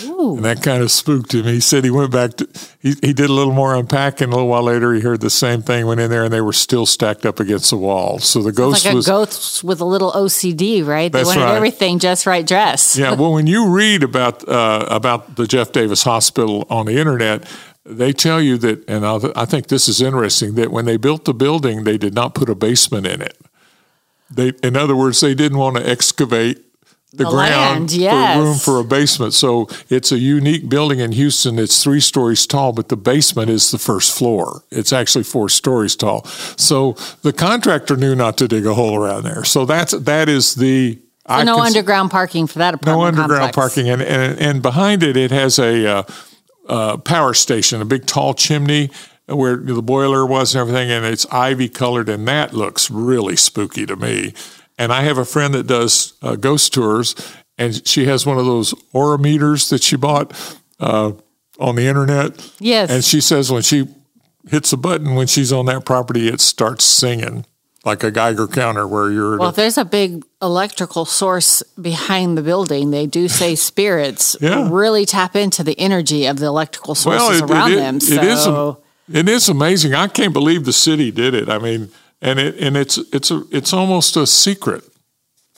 [0.05, 0.35] Ooh.
[0.35, 1.45] And that kind of spooked him.
[1.45, 2.49] He said he went back to,
[2.79, 4.29] he, he did a little more unpacking.
[4.29, 6.53] A little while later, he heard the same thing, went in there, and they were
[6.53, 8.19] still stacked up against the wall.
[8.19, 9.05] So the ghost like a was.
[9.05, 11.11] ghost with a little OCD, right?
[11.11, 11.55] They wanted right.
[11.55, 12.97] everything just right dress.
[12.97, 17.47] yeah, well, when you read about uh, about the Jeff Davis Hospital on the internet,
[17.88, 21.25] they tell you that, and I, I think this is interesting, that when they built
[21.25, 23.38] the building, they did not put a basement in it.
[24.29, 26.63] They, in other words, they didn't want to excavate
[27.13, 28.38] the, The ground land, yes.
[28.38, 29.33] for room for a basement.
[29.33, 31.57] So it's a unique building in Houston.
[31.57, 34.63] It's three stories tall, but the basement is the first floor.
[34.69, 36.25] It's actually four stories tall.
[36.57, 39.45] So the contractor knew not to dig a hole around there.
[39.45, 43.53] So that's that is the I So no cons- underground parking for that no underground
[43.53, 43.55] complex.
[43.55, 46.03] parking, and, and and behind it, it has a uh,
[46.68, 48.89] uh, power station, a big tall chimney
[49.26, 53.86] where the boiler was and everything, and it's ivy colored, and that looks really spooky
[53.86, 54.34] to me.
[54.78, 57.15] And I have a friend that does uh, ghost tours,
[57.57, 60.32] and she has one of those aura meters that she bought
[60.80, 61.11] uh,
[61.59, 62.53] on the internet.
[62.59, 62.89] Yes.
[62.89, 63.88] And she says when she
[64.49, 67.45] hits a button when she's on that property, it starts singing
[67.84, 69.38] like a Geiger counter where you're.
[69.38, 74.67] Well, if there's a big electrical source behind the building, they do say spirits Yeah.
[74.71, 77.99] really tap into the energy of the electrical sources it- around it- them.
[77.99, 78.21] So
[79.09, 79.93] is It is amazing.
[79.95, 81.49] I can't believe the city did it.
[81.49, 81.89] I mean,
[82.21, 84.83] and it and it's it's a it's almost a secret.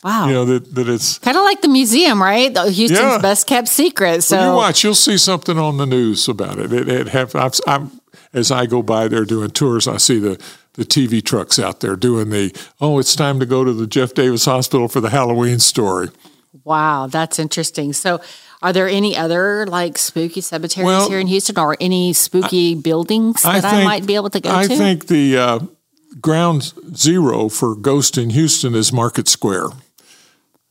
[0.04, 0.28] wow.
[0.28, 1.18] You know that that it's.
[1.20, 2.52] Kind of like the museum, right?
[2.58, 3.18] Houston's Yeah.
[3.22, 4.24] best kept secret.
[4.24, 6.72] So When you watch, you'll see something on the news about it.
[6.72, 7.92] It, it have I've, I'm
[8.34, 10.38] as I go by there doing tours, I see the
[10.80, 14.14] the TV trucks out there doing the oh, it's time to go to the Jeff
[14.14, 16.10] Davis Hospital for the Halloween story.
[16.64, 17.94] Wow, that's interesting.
[17.94, 18.22] So,
[18.62, 23.44] are there any other like spooky cemeteries Well, here in Houston, or any spooky buildings
[23.44, 24.74] that I, might be able to go I to?
[24.74, 25.60] I think the uh,
[26.20, 29.68] ground zero for Ghost in Houston is Market Square.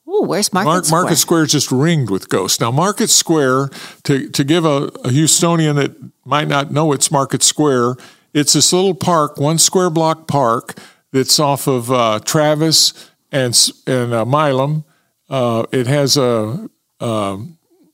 [0.08, 1.02] Ooh, where's Market Mark, Square?
[1.02, 2.60] Market Square is just ringed with ghosts.
[2.60, 3.68] Now, Market Square,
[4.04, 5.94] to, to give a, a Houstonian that
[6.24, 7.96] might not know it's Market Square,
[8.34, 10.78] it's this little park, one square block park
[11.12, 14.84] that's off of uh, Travis and and uh, Milam.
[15.28, 16.68] Uh, it has a,
[17.00, 17.38] a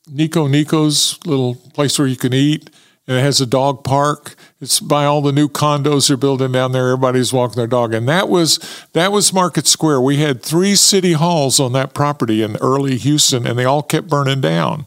[0.08, 2.70] Niko Niko's little place where you can eat,
[3.06, 4.36] and it has a dog park.
[4.60, 6.90] It's by all the new condos they're building down there.
[6.90, 8.58] Everybody's walking their dog, and that was
[8.92, 10.00] that was Market Square.
[10.00, 14.08] We had three city halls on that property in early Houston, and they all kept
[14.08, 14.84] burning down.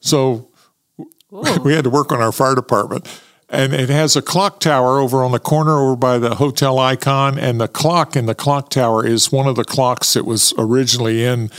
[0.00, 0.50] So
[1.30, 3.06] we had to work on our fire department.
[3.54, 7.38] And it has a clock tower over on the corner over by the hotel icon.
[7.38, 11.24] And the clock in the clock tower is one of the clocks that was originally
[11.24, 11.50] in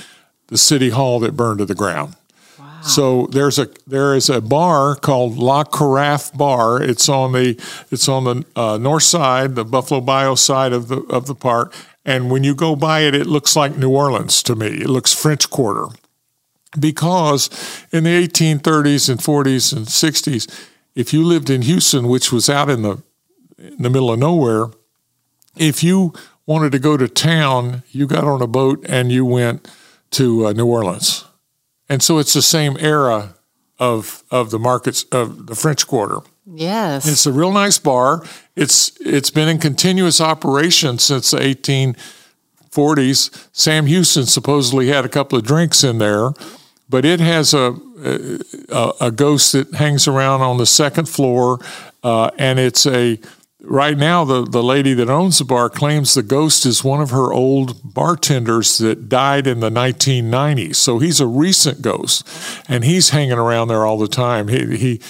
[0.47, 2.15] the city hall that burned to the ground.
[2.85, 6.83] So there's a there is a bar called La Carafe Bar.
[6.83, 10.97] It's on the it's on the uh, north side, the Buffalo Bayou side of the
[11.09, 11.73] of the park.
[12.05, 14.67] And when you go by it, it looks like New Orleans to me.
[14.67, 15.87] It looks French Quarter
[16.79, 17.49] because
[17.91, 22.69] in the 1830s and 40s and 60s, if you lived in Houston, which was out
[22.69, 23.01] in the
[23.57, 24.67] in the middle of nowhere,
[25.55, 26.13] if you
[26.45, 29.67] wanted to go to town, you got on a boat and you went
[30.11, 31.25] to uh, New Orleans,
[31.89, 33.35] and so it's the same era
[33.79, 36.19] of of the markets of the French Quarter.
[36.45, 37.07] yes.
[37.07, 38.23] It's a real nice bar.
[38.55, 43.47] It's it's been in continuous operation since the 1840s.
[43.51, 46.29] Sam Houston supposedly had a couple of drinks in there,
[46.89, 47.75] but it has a
[48.69, 51.59] a, a ghost that hangs around on the second floor,
[52.03, 53.19] uh, and it's a
[53.65, 57.09] right now the, the lady that owns the bar claims the ghost is one of
[57.09, 62.27] her old bartenders that died in the 1990s so he's a recent ghost
[62.69, 64.49] and he's hanging around there all the time.
[64.49, 65.01] He, he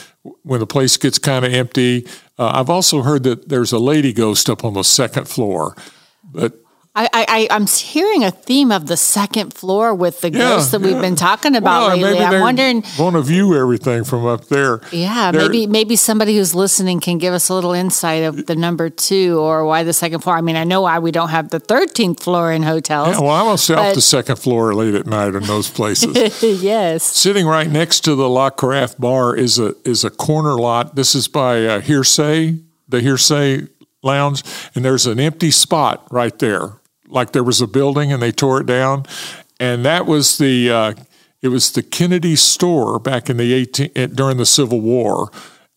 [0.43, 2.07] when the place gets kind of empty
[2.39, 5.75] uh, i've also heard that there's a lady ghost up on the second floor
[6.23, 6.53] but
[6.97, 10.79] I, I, I'm hearing a theme of the second floor with the Yeah, ghosts that
[10.79, 12.23] we've been talking about Well, lately.
[12.23, 14.79] I'm wondering, want to view everything from up there.
[14.93, 18.55] yeah, They're- maybe maybe somebody who's listening can give us a little insight of the
[18.55, 20.37] number two or why the second floor.
[20.37, 23.09] I mean, I know why we don't have the 13th floor in hotels.
[23.09, 26.41] Yeah, well, I'm off But- the second floor late at night in those places.
[26.63, 27.03] yes.
[27.03, 30.95] Sitting right next to the La Carafe bar is a is a corner lot.
[30.95, 33.67] This is by uh, Hearsay, the Hearsay
[34.01, 34.43] Lounge,
[34.75, 36.73] and there's an empty spot right there.
[37.07, 39.05] Like there was a building and they tore it down,
[39.59, 40.93] and that was the uh,
[41.41, 45.31] it was the Kennedy store back in the 18 eh, during the Civil War.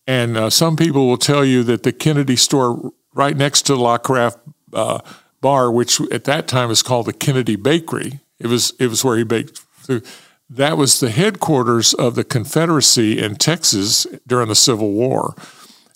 [0.07, 3.99] And uh, some people will tell you that the Kennedy store right next to La
[3.99, 4.39] Carafe
[4.73, 4.99] uh,
[5.41, 9.17] bar, which at that time was called the Kennedy Bakery, it was it was where
[9.17, 10.05] he baked food.
[10.49, 15.35] That was the headquarters of the Confederacy in Texas during the Civil War.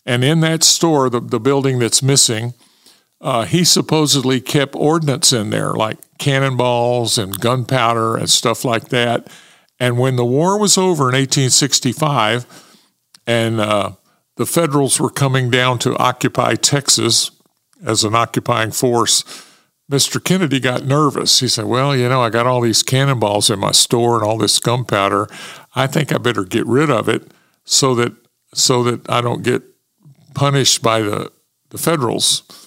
[0.06, 2.54] And in that store, the, the building that's missing,
[3.24, 9.30] uh, he supposedly kept ordnance in there, like cannonballs and gunpowder and stuff like that.
[9.80, 12.46] And when the war was over in 1865,
[13.26, 13.94] and uh,
[14.36, 17.32] the Federals were coming down to occupy Texas
[17.82, 19.24] as an occupying force,
[19.90, 20.22] Mr.
[20.22, 21.40] Kennedy got nervous.
[21.40, 24.38] He said, Well, you know, I got all these cannonballs in my store and all
[24.38, 25.28] this gunpowder.
[25.76, 27.32] I think I better get rid of it
[27.64, 28.14] so that
[28.54, 29.64] so that I don't get
[30.36, 31.32] punished by the,
[31.70, 32.63] the Federals.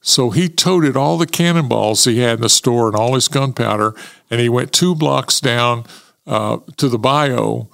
[0.00, 3.94] So he toted all the cannonballs he had in the store and all his gunpowder,
[4.30, 5.84] and he went two blocks down
[6.26, 7.66] uh, to the bayou,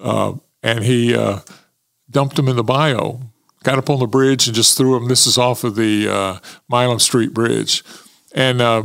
[0.00, 1.40] uh, and he uh,
[2.10, 3.18] dumped them in the bayou.
[3.62, 5.08] Got up on the bridge and just threw them.
[5.08, 7.84] This is off of the uh, Milam Street Bridge,
[8.34, 8.84] and uh,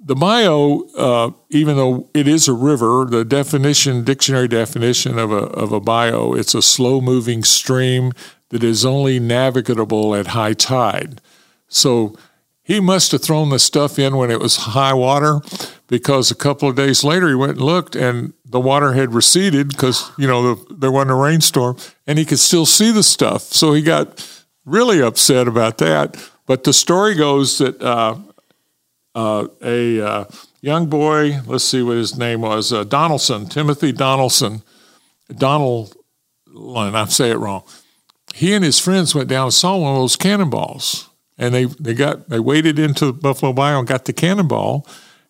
[0.00, 5.44] the bayou, uh, even though it is a river, the definition, dictionary definition of a
[5.48, 8.12] of a bayou, it's a slow moving stream
[8.48, 11.20] that is only navigable at high tide.
[11.68, 12.16] So
[12.66, 15.40] he must have thrown the stuff in when it was high water
[15.86, 19.68] because a couple of days later he went and looked and the water had receded
[19.68, 21.76] because, you know, the, there wasn't a rainstorm
[22.08, 23.42] and he could still see the stuff.
[23.42, 24.28] So he got
[24.64, 26.16] really upset about that.
[26.46, 28.16] But the story goes that uh,
[29.14, 30.24] uh, a uh,
[30.60, 34.62] young boy, let's see what his name was, uh, Donaldson, Timothy Donaldson,
[35.36, 35.94] Donald,
[36.52, 37.62] I say it wrong.
[38.34, 41.94] He and his friends went down and saw one of those cannonballs and they, they
[41.94, 44.86] got they waded into Buffalo Bayou and got the cannonball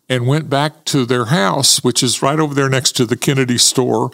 [0.09, 3.57] and went back to their house, which is right over there next to the Kennedy
[3.57, 4.11] store,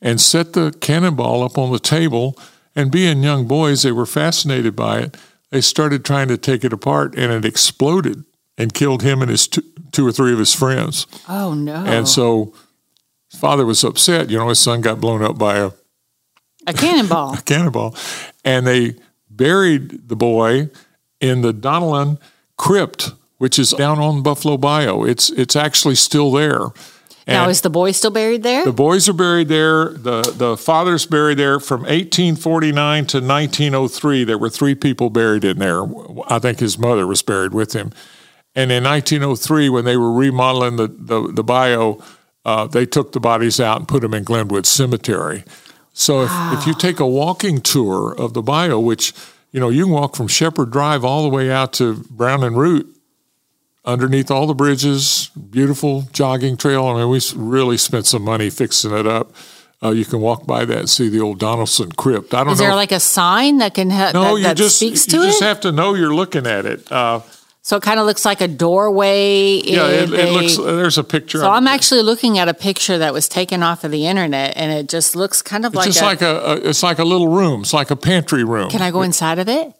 [0.00, 2.38] and set the cannonball up on the table.
[2.74, 5.16] And being young boys, they were fascinated by it.
[5.50, 8.24] They started trying to take it apart, and it exploded
[8.58, 11.06] and killed him and his two, two or three of his friends.
[11.28, 11.84] Oh no.
[11.84, 12.52] And so,
[13.30, 14.30] father was upset.
[14.30, 15.70] You know, his son got blown up by a
[16.66, 17.34] a cannonball.
[17.38, 17.94] a cannonball,
[18.44, 18.96] and they
[19.30, 20.70] buried the boy
[21.20, 22.18] in the Donnellan
[22.56, 25.04] Crypt, which is down on Buffalo Bayou.
[25.04, 26.68] It's it's actually still there.
[27.26, 28.64] now is the boy still buried there?
[28.64, 29.90] the boys are buried there.
[29.90, 34.24] The the father's buried there from 1849 to 1903.
[34.24, 35.82] There were three people buried in there.
[36.28, 37.92] I think his mother was buried with him.
[38.54, 42.00] And in 1903, when they were remodeling the the, the bayou,
[42.44, 45.44] uh, they took the bodies out and put them in Glenwood Cemetery.
[45.92, 49.14] So if, if you take a walking tour of the bayou, which
[49.52, 52.56] you know you can walk from Shepherd Drive all the way out to Brown and
[52.58, 52.86] Root,
[53.84, 56.86] underneath all the bridges, beautiful jogging trail.
[56.86, 59.32] I mean, we really spent some money fixing it up.
[59.82, 62.32] Uh, you can walk by that and see the old Donaldson Crypt.
[62.32, 62.64] I don't Is know.
[62.64, 65.06] Is there if- like a sign that can ha- no, that, you that just speaks
[65.06, 66.90] you to just have to know you're looking at it.
[66.90, 67.20] Uh,
[67.66, 69.60] so it kind of looks like a doorway.
[69.64, 70.56] yeah, it, it looks.
[70.56, 71.38] There's a picture.
[71.38, 74.70] So I'm actually looking at a picture that was taken off of the internet, and
[74.70, 76.32] it just looks kind of like It's like just a.
[76.32, 76.68] like a, a.
[76.70, 77.62] It's like a little room.
[77.62, 78.70] It's like a pantry room.
[78.70, 79.72] can I go inside of it?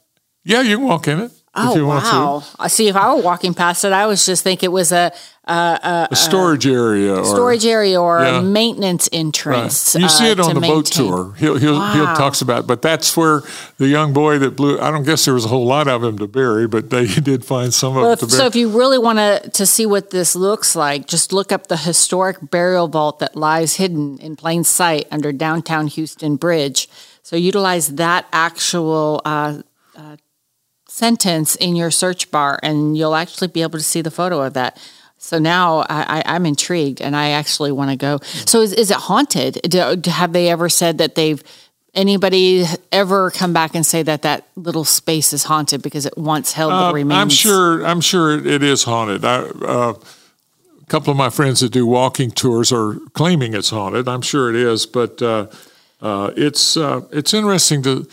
[0.43, 2.11] Yeah, you can walk in it Oh if you want to.
[2.11, 2.43] wow!
[2.59, 5.13] I See, if I were walking past it, I was just thinking it was a,
[5.47, 8.41] A storage area or storage area or Yeah.
[8.41, 9.19] maintenance Right.
[9.19, 9.95] entrance.
[9.95, 11.33] You see uh, it on the boat tour.
[11.37, 11.93] He'll he'll Wow.
[11.93, 12.67] he'll talks about, it.
[12.67, 13.41] but that's where
[13.77, 14.79] the young boy that blew.
[14.79, 17.45] I don't guess there was a whole lot of him to bury, but they did
[17.45, 20.09] find some of Well, it if, so if you really want to to see what
[20.09, 24.63] this looks like, just look up the historic burial vault that lies hidden in plain
[24.63, 26.89] sight under downtown Houston Bridge.
[27.23, 29.61] So utilize that actual uh,
[29.97, 30.15] uh,
[30.87, 34.53] sentence in your search bar, and you'll actually be able to see the photo of
[34.53, 34.77] that.
[35.17, 38.19] So now I, I, I'm intrigued, and I actually want to go.
[38.45, 39.59] So is, is it haunted?
[39.63, 41.43] Do, have they ever said that they've
[41.93, 46.53] anybody ever come back and say that that little space is haunted because it once
[46.53, 47.19] held the Uh, remains?
[47.19, 47.85] I'm sure.
[47.85, 49.25] I'm sure it is haunted.
[49.25, 49.93] I, uh,
[50.81, 54.07] a couple of my friends that do walking tours are claiming it's haunted.
[54.07, 55.47] I'm sure it is, but uh,
[56.01, 58.07] uh, it's uh, it's interesting to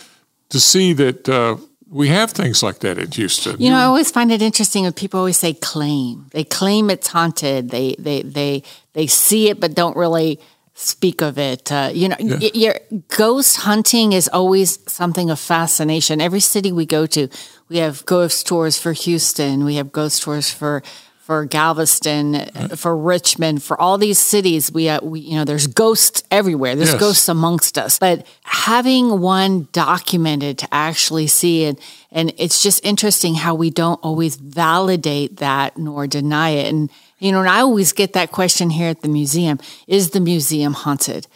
[0.48, 1.56] to see that uh,
[1.90, 3.60] we have things like that in Houston.
[3.60, 6.26] You know, I always find it interesting when people always say claim.
[6.30, 7.70] They claim it's haunted.
[7.70, 8.62] They they they
[8.94, 10.40] they see it but don't really
[10.74, 11.70] speak of it.
[11.70, 12.38] Uh, you know, yeah.
[12.40, 12.74] y- your
[13.08, 16.20] ghost hunting is always something of fascination.
[16.20, 17.28] Every city we go to,
[17.68, 19.64] we have ghost tours for Houston.
[19.64, 20.82] We have ghost tours for
[21.24, 22.78] for Galveston, right.
[22.78, 24.70] for Richmond, for all these cities.
[24.70, 26.76] We, uh, we, you know, there's ghosts everywhere.
[26.76, 27.00] There's yes.
[27.00, 27.98] ghosts amongst us.
[27.98, 31.80] But having one documented to actually see it,
[32.12, 36.70] and it's just interesting how we don't always validate that nor deny it.
[36.70, 40.20] And you know, and I always get that question here at the museum: Is the
[40.20, 41.26] museum haunted?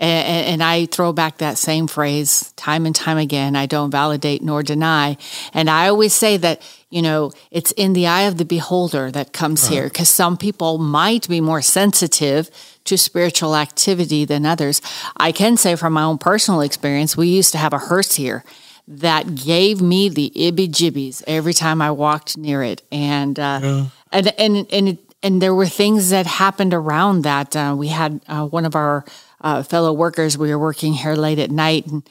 [0.00, 3.56] And, and, I throw back that same phrase time and time again.
[3.56, 5.16] I don't validate nor deny.
[5.52, 9.32] And I always say that, you know, it's in the eye of the beholder that
[9.32, 12.50] comes here because some people might be more sensitive
[12.84, 14.80] to spiritual activity than others.
[15.16, 18.42] I can say from my own personal experience, we used to have a hearse here
[18.86, 22.82] that gave me the ibby jibbies every time I walked near it.
[22.90, 23.86] And, uh, yeah.
[24.10, 27.54] and, and, and, it, and there were things that happened around that.
[27.54, 29.04] Uh, we had uh, one of our
[29.42, 30.38] uh, fellow workers.
[30.38, 32.08] We were working here late at night, and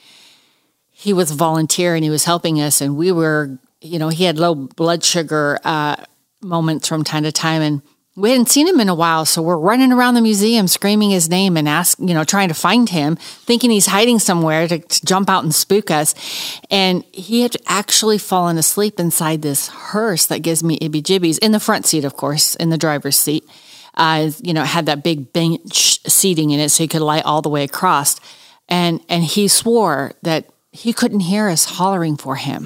[0.91, 2.82] he was a volunteer and he was helping us.
[2.82, 5.97] And we were, you know, he had low blood sugar uh,
[6.41, 7.82] moments from time to time, and
[8.15, 9.25] we hadn't seen him in a while.
[9.25, 12.55] So we're running around the museum screaming his name and ask, you know, trying to
[12.55, 16.15] find him, thinking he's hiding somewhere to, to jump out and spook us.
[16.71, 21.51] And he had actually fallen asleep inside this hearse that gives me ibby jibbies in
[21.51, 23.47] the front seat, of course, in the driver's seat
[23.97, 27.41] uh, you know, had that big bench seating in it so he could lie all
[27.41, 28.19] the way across.
[28.69, 32.63] And and he swore that he couldn't hear us hollering for him.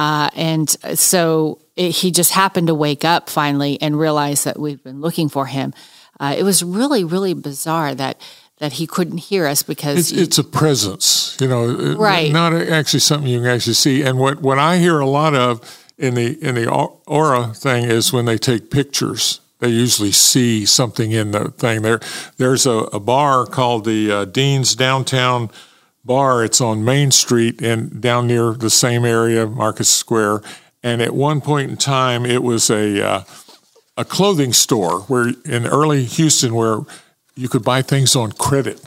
[0.00, 4.82] Uh, and so it, he just happened to wake up finally and realize that we've
[4.82, 5.74] been looking for him.
[6.18, 8.18] Uh, it was really, really bizarre that
[8.60, 12.32] that he couldn't hear us because it's, he, it's a presence, you know, right?
[12.32, 14.02] Not actually something you can actually see.
[14.02, 16.66] And what what I hear a lot of in the in the
[17.06, 21.82] aura thing is when they take pictures they usually see something in the thing.
[21.82, 22.00] There,
[22.38, 25.50] there's a, a bar called the uh, Dean's Downtown
[26.04, 26.44] Bar.
[26.44, 30.42] It's on Main Street and down near the same area, Market Square.
[30.82, 33.24] And at one point in time, it was a uh,
[33.96, 36.80] a clothing store where in early Houston where
[37.34, 38.82] you could buy things on credit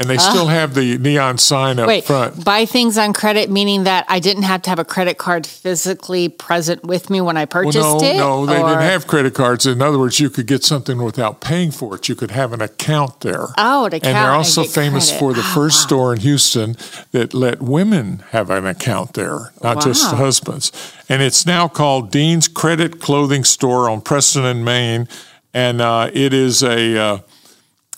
[0.00, 0.48] and they still ah.
[0.48, 2.42] have the neon sign up Wait, front.
[2.42, 6.30] Buy things on credit, meaning that I didn't have to have a credit card physically
[6.30, 8.16] present with me when I purchased well, no, it.
[8.16, 8.68] No, they or?
[8.70, 9.66] didn't have credit cards.
[9.66, 12.08] In other words, you could get something without paying for it.
[12.08, 13.48] You could have an account there.
[13.58, 14.06] Oh, an account.
[14.06, 15.18] And they're also famous credit.
[15.20, 15.86] for the oh, first wow.
[15.86, 16.76] store in Houston
[17.12, 19.82] that let women have an account there, not wow.
[19.82, 20.72] just husbands.
[21.10, 25.08] And it's now called Dean's Credit Clothing Store on Preston and Main,
[25.52, 27.18] and uh, it is a uh,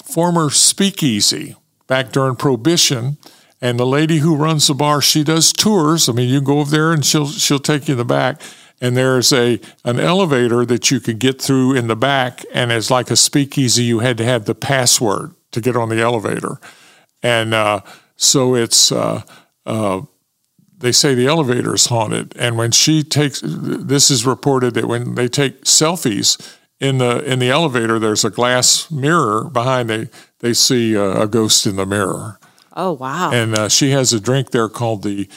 [0.02, 1.54] former speakeasy
[1.92, 3.18] back during Prohibition.
[3.60, 6.08] And the lady who runs the bar, she does tours.
[6.08, 8.40] I mean, you go over there and she'll she'll take you in the back.
[8.80, 12.90] And there's a an elevator that you could get through in the back, and it's
[12.90, 13.84] like a speakeasy.
[13.84, 16.58] You had to have the password to get on the elevator,
[17.22, 17.82] and uh,
[18.16, 18.90] so it's.
[18.90, 19.22] Uh,
[19.66, 20.00] uh,
[20.78, 25.14] they say the elevator is haunted, and when she takes, this is reported that when
[25.14, 26.36] they take selfies
[26.80, 29.88] in the in the elevator, there's a glass mirror behind.
[29.88, 30.08] They
[30.42, 32.38] they see a, a ghost in the mirror.
[32.76, 33.30] Oh wow!
[33.32, 35.28] And uh, she has a drink there called the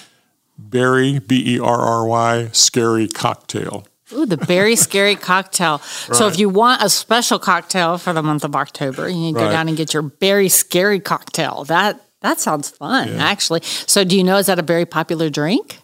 [0.58, 3.88] Berry B E R R Y Scary Cocktail.
[4.14, 5.82] Ooh, the berry scary cocktail.
[6.08, 6.16] Right.
[6.16, 9.40] So if you want a special cocktail for the month of October, you need to
[9.40, 9.46] right.
[9.48, 11.64] go down and get your berry scary cocktail.
[11.64, 13.24] That that sounds fun, yeah.
[13.24, 13.62] actually.
[13.64, 15.80] So do you know is that a very popular drink?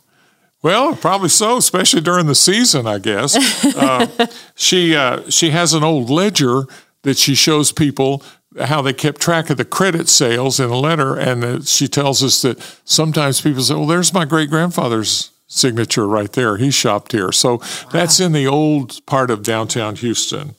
[0.63, 3.35] Well, probably so, especially during the season, I guess.
[3.75, 6.65] uh, she uh, she has an old ledger
[7.01, 8.21] that she shows people
[8.59, 12.23] how they kept track of the credit sales in a letter, and uh, she tells
[12.23, 16.57] us that sometimes people say, "Well, there's my great grandfather's signature right there.
[16.57, 17.65] He shopped here." So wow.
[17.91, 20.55] that's in the old part of downtown Houston.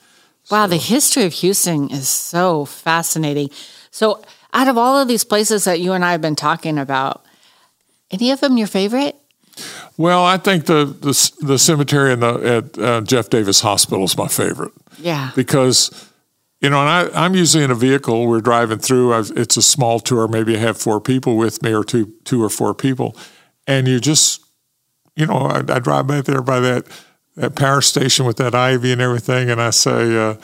[0.50, 0.70] Wow, so.
[0.70, 3.50] the history of Houston is so fascinating.
[3.90, 4.22] So,
[4.52, 7.24] out of all of these places that you and I have been talking about,
[8.10, 9.16] any of them your favorite?
[9.96, 14.16] Well, I think the the, the cemetery in the, at uh, Jeff Davis Hospital is
[14.16, 14.72] my favorite.
[14.98, 16.10] Yeah, because
[16.62, 18.26] you know, and I, I'm usually in a vehicle.
[18.28, 19.12] We're driving through.
[19.12, 20.28] I've, it's a small tour.
[20.28, 23.16] Maybe I have four people with me, or two two or four people,
[23.66, 24.44] and you just,
[25.16, 26.86] you know, I, I drive back there by that
[27.34, 30.36] that power station with that ivy and everything, and I say, uh,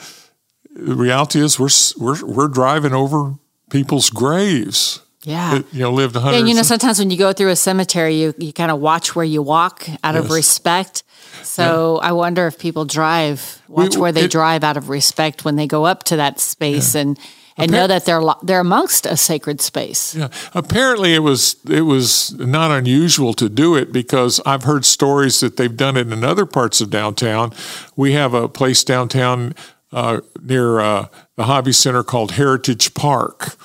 [0.75, 3.35] the reality is we're we're we're driving over
[3.69, 5.59] people's graves yeah.
[5.71, 6.37] You know, lived 100.
[6.37, 9.15] And you know, sometimes when you go through a cemetery, you, you kind of watch
[9.15, 10.23] where you walk out yes.
[10.23, 11.03] of respect.
[11.43, 12.09] So yeah.
[12.09, 15.55] I wonder if people drive, watch we, where they it, drive out of respect when
[15.55, 17.01] they go up to that space yeah.
[17.01, 17.19] and
[17.57, 20.15] and know that they're they're amongst a sacred space.
[20.15, 25.41] Yeah, apparently it was it was not unusual to do it because I've heard stories
[25.41, 27.51] that they've done it in other parts of downtown.
[27.97, 29.55] We have a place downtown
[29.91, 33.57] uh, near uh, the Hobby Center called Heritage Park.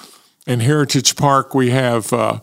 [0.46, 2.40] In Heritage Park, we have uh,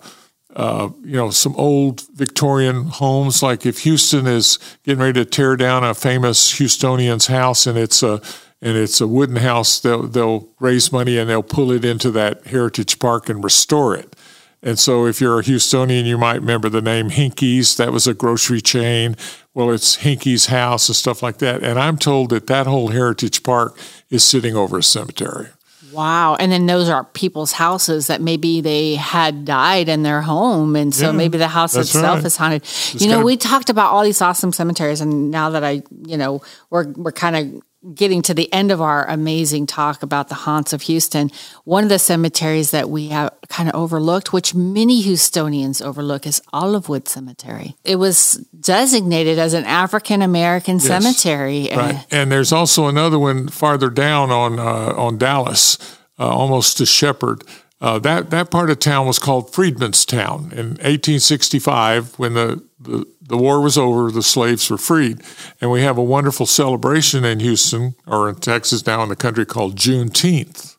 [0.56, 3.44] uh, you know some old Victorian homes.
[3.44, 8.02] Like if Houston is getting ready to tear down a famous Houstonian's house, and it's
[8.02, 8.22] a
[8.62, 12.46] and it's a wooden house, they'll they'll raise money and they'll pull it into that
[12.48, 14.16] Heritage Park and restore it.
[14.64, 17.78] And so, if you're a Houstonian, you might remember the name Hinky's.
[17.78, 19.16] That was a grocery chain.
[19.56, 21.64] Well, it's Hinky's house and stuff like that.
[21.64, 23.78] And I'm told that that whole Heritage Park
[24.10, 25.48] is sitting over a cemetery.
[25.92, 26.36] Wow.
[26.36, 30.76] And then those are people's houses that maybe they had died in their home.
[30.76, 32.26] And so yeah, maybe the house itself right.
[32.26, 32.62] is haunted.
[32.64, 35.02] It's you know, we talked about all these awesome cemeteries.
[35.02, 37.64] And now that I, you know, we're, we're kind of
[37.94, 41.32] getting to the end of our amazing talk about the haunts of Houston,
[41.64, 46.42] one of the cemeteries that we have kind of overlooked, which many Houstonians overlook, is
[46.54, 47.76] Olivewood Cemetery.
[47.84, 51.70] It was designated as an African American yes, cemetery.
[51.76, 52.06] Right.
[52.12, 55.78] And there's also another one farther down on uh, on Dallas,
[56.20, 57.44] uh, almost to Shepherd.
[57.82, 63.06] Uh, that that part of town was called Freedmen's Town in 1865 when the, the
[63.32, 65.22] the war was over, the slaves were freed.
[65.62, 69.46] And we have a wonderful celebration in Houston or in Texas now in the country
[69.46, 70.76] called Juneteenth.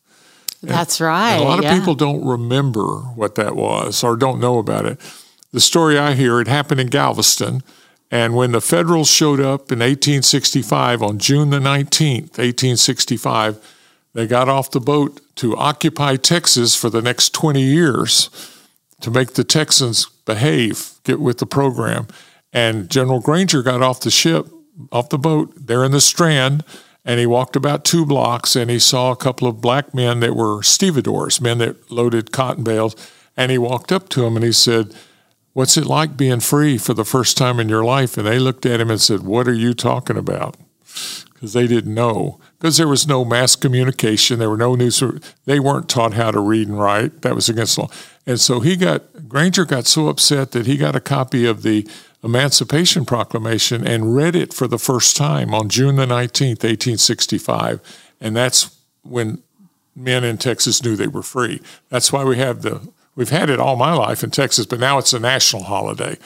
[0.63, 1.37] That's right.
[1.37, 1.79] a lot of yeah.
[1.79, 5.01] people don't remember what that was or don't know about it.
[5.53, 7.63] The story I hear, it happened in Galveston.
[8.11, 13.57] And when the Federals showed up in 1865, on June the 19th, 1865,
[14.15, 18.29] they got off the boat to occupy Texas for the next 20 years
[19.01, 22.07] to make the Texans behave, get with the program.
[22.53, 24.47] And General Granger got off the ship,
[24.91, 26.65] off the boat, there in the Strand,
[27.05, 30.37] and he walked about two blocks and he saw a couple of black men that
[30.37, 32.95] were stevedores, men that loaded cotton bales.
[33.37, 34.95] And he walked up to them and he said,
[35.55, 38.17] What's it like being free for the first time in your life?
[38.17, 40.57] And they looked at him and said, What are you talking about?
[41.35, 42.41] Because they didn't know.
[42.63, 45.03] Because there was no mass communication, there were no news.
[45.47, 47.23] They weren't taught how to read and write.
[47.23, 47.89] That was against the law.
[48.25, 51.89] And so he got, Granger got so upset that he got a copy of the
[52.23, 57.81] Emancipation Proclamation and read it for the first time on June the 19th, 1865.
[58.21, 59.43] And that's when
[59.97, 61.61] men in Texas knew they were free.
[61.89, 64.99] That's why we have the, we've had it all my life in Texas, but now
[64.99, 66.17] it's a national holiday.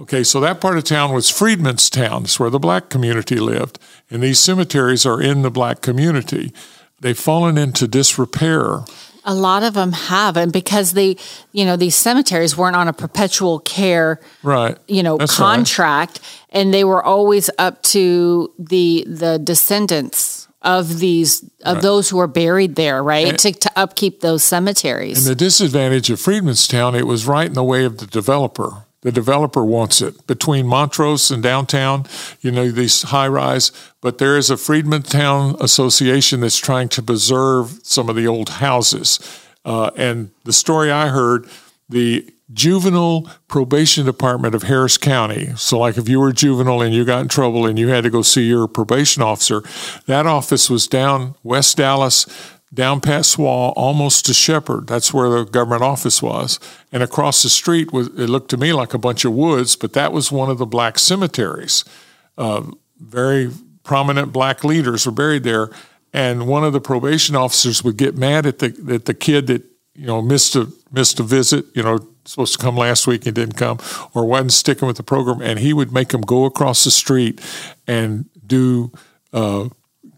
[0.00, 2.24] Okay, so that part of town was Freedmen's Town.
[2.24, 3.80] It's where the black community lived.
[4.10, 6.52] And these cemeteries are in the black community.
[7.00, 8.84] They've fallen into disrepair.
[9.24, 11.16] A lot of them have, and because they,
[11.52, 14.78] you know, these cemeteries weren't on a perpetual care, right?
[14.86, 16.60] You know, That's contract, right.
[16.60, 21.82] and they were always up to the the descendants of these of right.
[21.82, 23.28] those who are buried there, right?
[23.28, 25.18] And, to, to upkeep those cemeteries.
[25.18, 28.86] And the disadvantage of Freedmen's Town, it was right in the way of the developer.
[29.02, 32.06] The developer wants it between Montrose and downtown,
[32.40, 33.70] you know, these high rise.
[34.00, 39.20] But there is a Freedmantown Association that's trying to preserve some of the old houses.
[39.64, 41.48] Uh, and the story I heard,
[41.88, 45.52] the juvenile probation department of Harris County.
[45.56, 48.10] So, like if you were juvenile and you got in trouble and you had to
[48.10, 49.62] go see your probation officer,
[50.06, 52.26] that office was down West Dallas
[52.72, 54.86] down past Swall, almost to Shepherd.
[54.86, 56.60] That's where the government office was.
[56.92, 59.94] And across the street, was, it looked to me like a bunch of woods, but
[59.94, 61.84] that was one of the black cemeteries.
[62.36, 62.62] Uh,
[62.98, 63.50] very
[63.84, 65.70] prominent black leaders were buried there.
[66.12, 69.62] And one of the probation officers would get mad at the at the kid that
[69.94, 71.66] you know missed a missed a visit.
[71.74, 73.78] You know, supposed to come last week and didn't come,
[74.14, 77.40] or wasn't sticking with the program, and he would make him go across the street
[77.86, 78.90] and do
[79.34, 79.68] uh,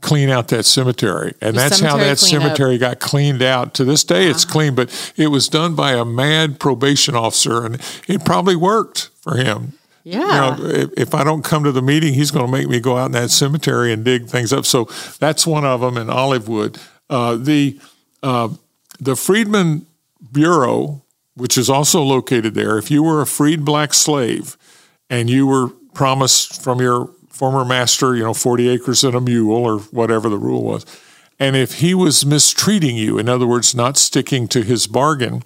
[0.00, 1.34] clean out that cemetery.
[1.40, 2.80] And the that's cemetery how that cemetery up.
[2.80, 3.74] got cleaned out.
[3.74, 7.80] To this day, it's clean, but it was done by a mad probation officer, and
[8.08, 9.74] it probably worked for him.
[10.02, 10.20] Yeah.
[10.20, 12.80] You know, if, if I don't come to the meeting, he's going to make me
[12.80, 14.64] go out in that cemetery and dig things up.
[14.64, 14.88] So
[15.18, 16.80] that's one of them in Olivewood.
[17.08, 17.78] Uh, the
[18.22, 18.48] uh,
[18.98, 19.86] the Freedmen
[20.32, 21.02] Bureau,
[21.34, 24.56] which is also located there, if you were a freed black slave
[25.08, 29.64] and you were promised from your former master, you know, 40 acres and a mule
[29.64, 30.84] or whatever the rule was.
[31.38, 35.42] And if he was mistreating you, in other words, not sticking to his bargain,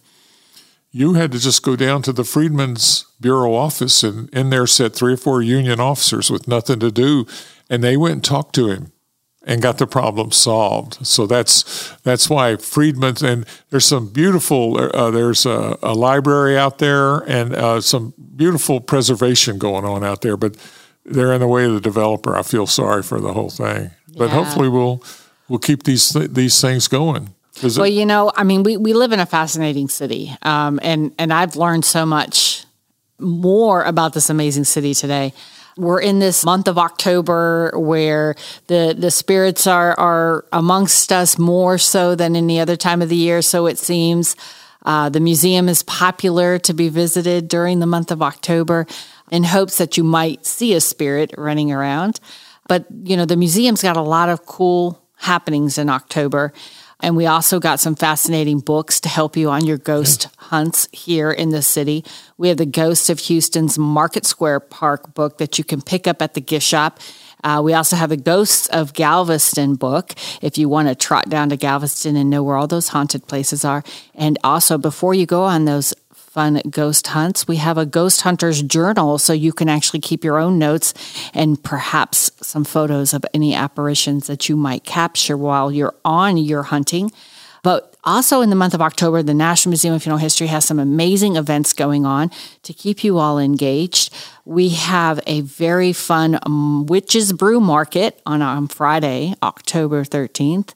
[0.90, 4.92] you had to just go down to the Freedmen's Bureau office and in there sat
[4.92, 7.26] three or four union officers with nothing to do.
[7.70, 8.90] And they went and talked to him
[9.44, 11.06] and got the problem solved.
[11.06, 16.78] So that's that's why Freedmen's and there's some beautiful uh, there's a, a, library out
[16.78, 20.36] there and uh, some beautiful preservation going on out there.
[20.36, 20.56] But
[21.04, 22.36] they're in the way of the developer.
[22.36, 24.34] I feel sorry for the whole thing, but yeah.
[24.34, 25.02] hopefully we'll
[25.48, 27.34] we'll keep these th- these things going.
[27.62, 31.32] Well, you know, I mean, we, we live in a fascinating city, um, and and
[31.32, 32.64] I've learned so much
[33.20, 35.32] more about this amazing city today.
[35.76, 38.34] We're in this month of October where
[38.66, 43.16] the the spirits are are amongst us more so than any other time of the
[43.16, 43.42] year.
[43.42, 44.36] So it seems.
[44.84, 48.86] Uh, the museum is popular to be visited during the month of October
[49.30, 52.20] in hopes that you might see a spirit running around.
[52.68, 56.52] But, you know, the museum's got a lot of cool happenings in October.
[57.00, 61.30] And we also got some fascinating books to help you on your ghost hunts here
[61.30, 62.04] in the city.
[62.38, 66.22] We have the Ghost of Houston's Market Square Park book that you can pick up
[66.22, 67.00] at the gift shop.
[67.44, 71.50] Uh, we also have the Ghosts of Galveston book if you want to trot down
[71.50, 73.84] to Galveston and know where all those haunted places are.
[74.14, 75.94] And also, before you go on those
[76.34, 77.46] fun ghost hunts.
[77.46, 80.92] We have a ghost hunter's journal so you can actually keep your own notes
[81.32, 86.64] and perhaps some photos of any apparitions that you might capture while you're on your
[86.64, 87.12] hunting.
[87.62, 90.78] But also in the month of October, the National Museum of Funeral History has some
[90.78, 92.30] amazing events going on
[92.62, 94.12] to keep you all engaged.
[94.44, 100.74] We have a very fun um, Witches Brew Market on, on Friday, October 13th.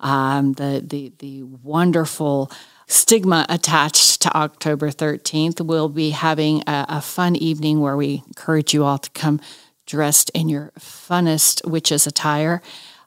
[0.00, 2.52] Um, the, the, the wonderful
[2.86, 5.60] stigma attached to October 13th.
[5.60, 9.40] We'll be having a, a, fun evening where we encourage you all to come
[9.86, 12.62] dressed in your funnest witches attire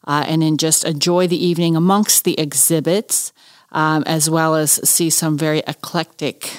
[0.05, 3.31] uh, and then just enjoy the evening amongst the exhibits,
[3.71, 6.51] um, as well as see some very eclectic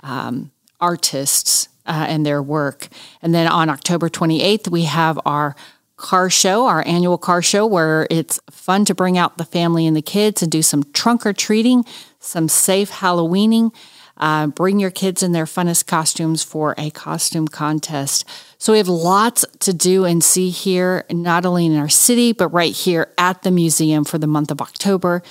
[0.00, 0.50] um,
[0.80, 2.88] artists uh, and their work.
[3.22, 5.54] And then on October 28th, we have our
[5.96, 9.96] car show, our annual car show, where it's fun to bring out the family and
[9.96, 11.84] the kids and do some trunk or treating,
[12.20, 13.72] some safe Halloweening.
[14.18, 18.24] Uh, bring your kids in their funnest costumes for a costume contest.
[18.56, 22.48] So we have lots to do and see here, not only in our city, but
[22.48, 25.22] right here at the museum for the month of October.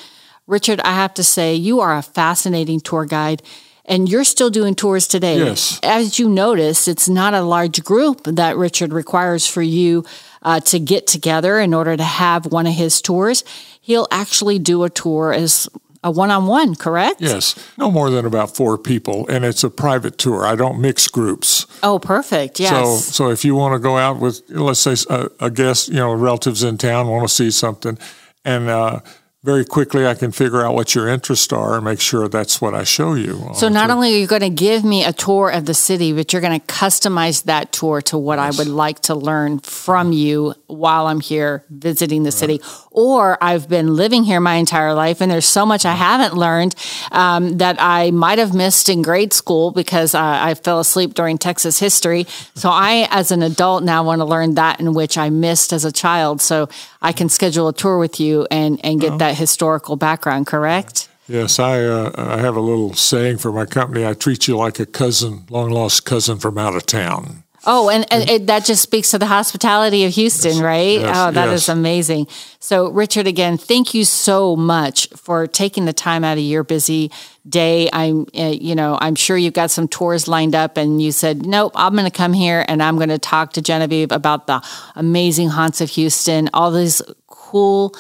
[0.48, 3.42] Richard, I have to say, you are a fascinating tour guide
[3.86, 5.38] and you're still doing tours today.
[5.38, 5.80] Yes.
[5.84, 10.06] As you notice, it's not a large group that Richard requires for you
[10.42, 13.44] uh, to get together in order to have one of his tours.
[13.82, 15.68] He'll actually do a tour as
[16.04, 17.20] a one-on-one, correct?
[17.20, 20.46] Yes, no more than about four people, and it's a private tour.
[20.46, 21.66] I don't mix groups.
[21.82, 22.60] Oh, perfect.
[22.60, 22.72] Yes.
[22.72, 25.96] So, so if you want to go out with, let's say, a, a guest, you
[25.96, 27.98] know, relatives in town want to see something,
[28.44, 29.00] and uh,
[29.46, 32.74] very quickly I can figure out what your interests are and make sure that's what
[32.74, 33.52] I show you.
[33.54, 36.34] So not only are you going to give me a tour of the city, but
[36.34, 38.58] you're going to customize that tour to what yes.
[38.58, 42.34] I would like to learn from you while I'm here visiting the right.
[42.34, 42.62] city.
[42.90, 46.74] Or I've been living here my entire life and there's so much I haven't learned
[47.12, 51.38] um, that I might have missed in grade school because I, I fell asleep during
[51.38, 52.26] Texas history.
[52.56, 55.86] So I, as an adult now, want to learn that in which I missed as
[55.86, 56.42] a child.
[56.42, 56.68] So
[57.06, 61.08] I can schedule a tour with you and, and get that historical background, correct?
[61.28, 64.06] Yes, I uh, I have a little saying for my company.
[64.06, 67.44] I treat you like a cousin, long lost cousin from out of town.
[67.66, 71.00] Oh, and, and it, that just speaks to the hospitality of Houston, yes, right?
[71.00, 71.64] Yes, oh, that yes.
[71.64, 72.28] is amazing.
[72.60, 77.12] So, Richard, again, thank you so much for taking the time out of your busy
[77.48, 77.90] day.
[77.92, 81.46] I'm, uh, you know, I'm sure you've got some tours lined up, and you said,
[81.46, 84.64] nope, I'm going to come here and I'm going to talk to Genevieve about the
[84.96, 87.96] amazing haunts of Houston, all these cool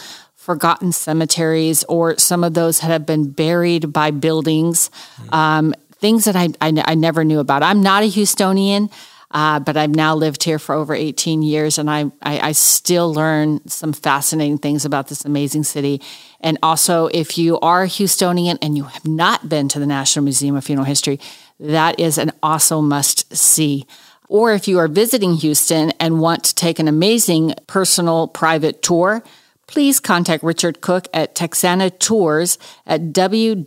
[0.46, 4.92] forgotten cemeteries or some of those that have been buried by buildings,
[5.30, 7.64] um, things that I, I, I, never knew about.
[7.64, 8.92] I'm not a Houstonian,
[9.36, 13.14] uh, but I've now lived here for over 18 years and I, I, I still
[13.14, 16.02] learn some fascinating things about this amazing city.
[16.40, 20.24] And also, if you are a Houstonian and you have not been to the National
[20.24, 21.20] Museum of Funeral History,
[21.60, 23.86] that is an also must see.
[24.30, 29.22] Or if you are visiting Houston and want to take an amazing personal private tour,
[29.68, 32.58] please contact Richard Cook at Texana Tours
[32.88, 33.58] at www.texana,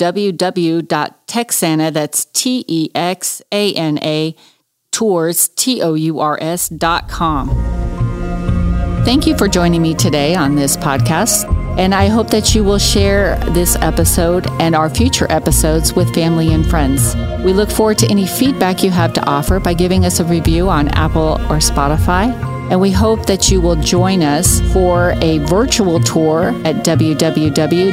[1.90, 4.34] that's T E X A N A,
[4.92, 7.48] tours, T O U R S dot com.
[9.04, 11.44] Thank you for joining me today on this podcast,
[11.78, 16.52] and I hope that you will share this episode and our future episodes with family
[16.52, 17.14] and friends.
[17.44, 20.68] We look forward to any feedback you have to offer by giving us a review
[20.68, 26.00] on Apple or Spotify and we hope that you will join us for a virtual
[26.00, 27.92] tour at www.nmfh.org.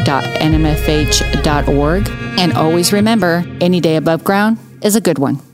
[2.38, 5.45] And always remember any day above ground is a good one.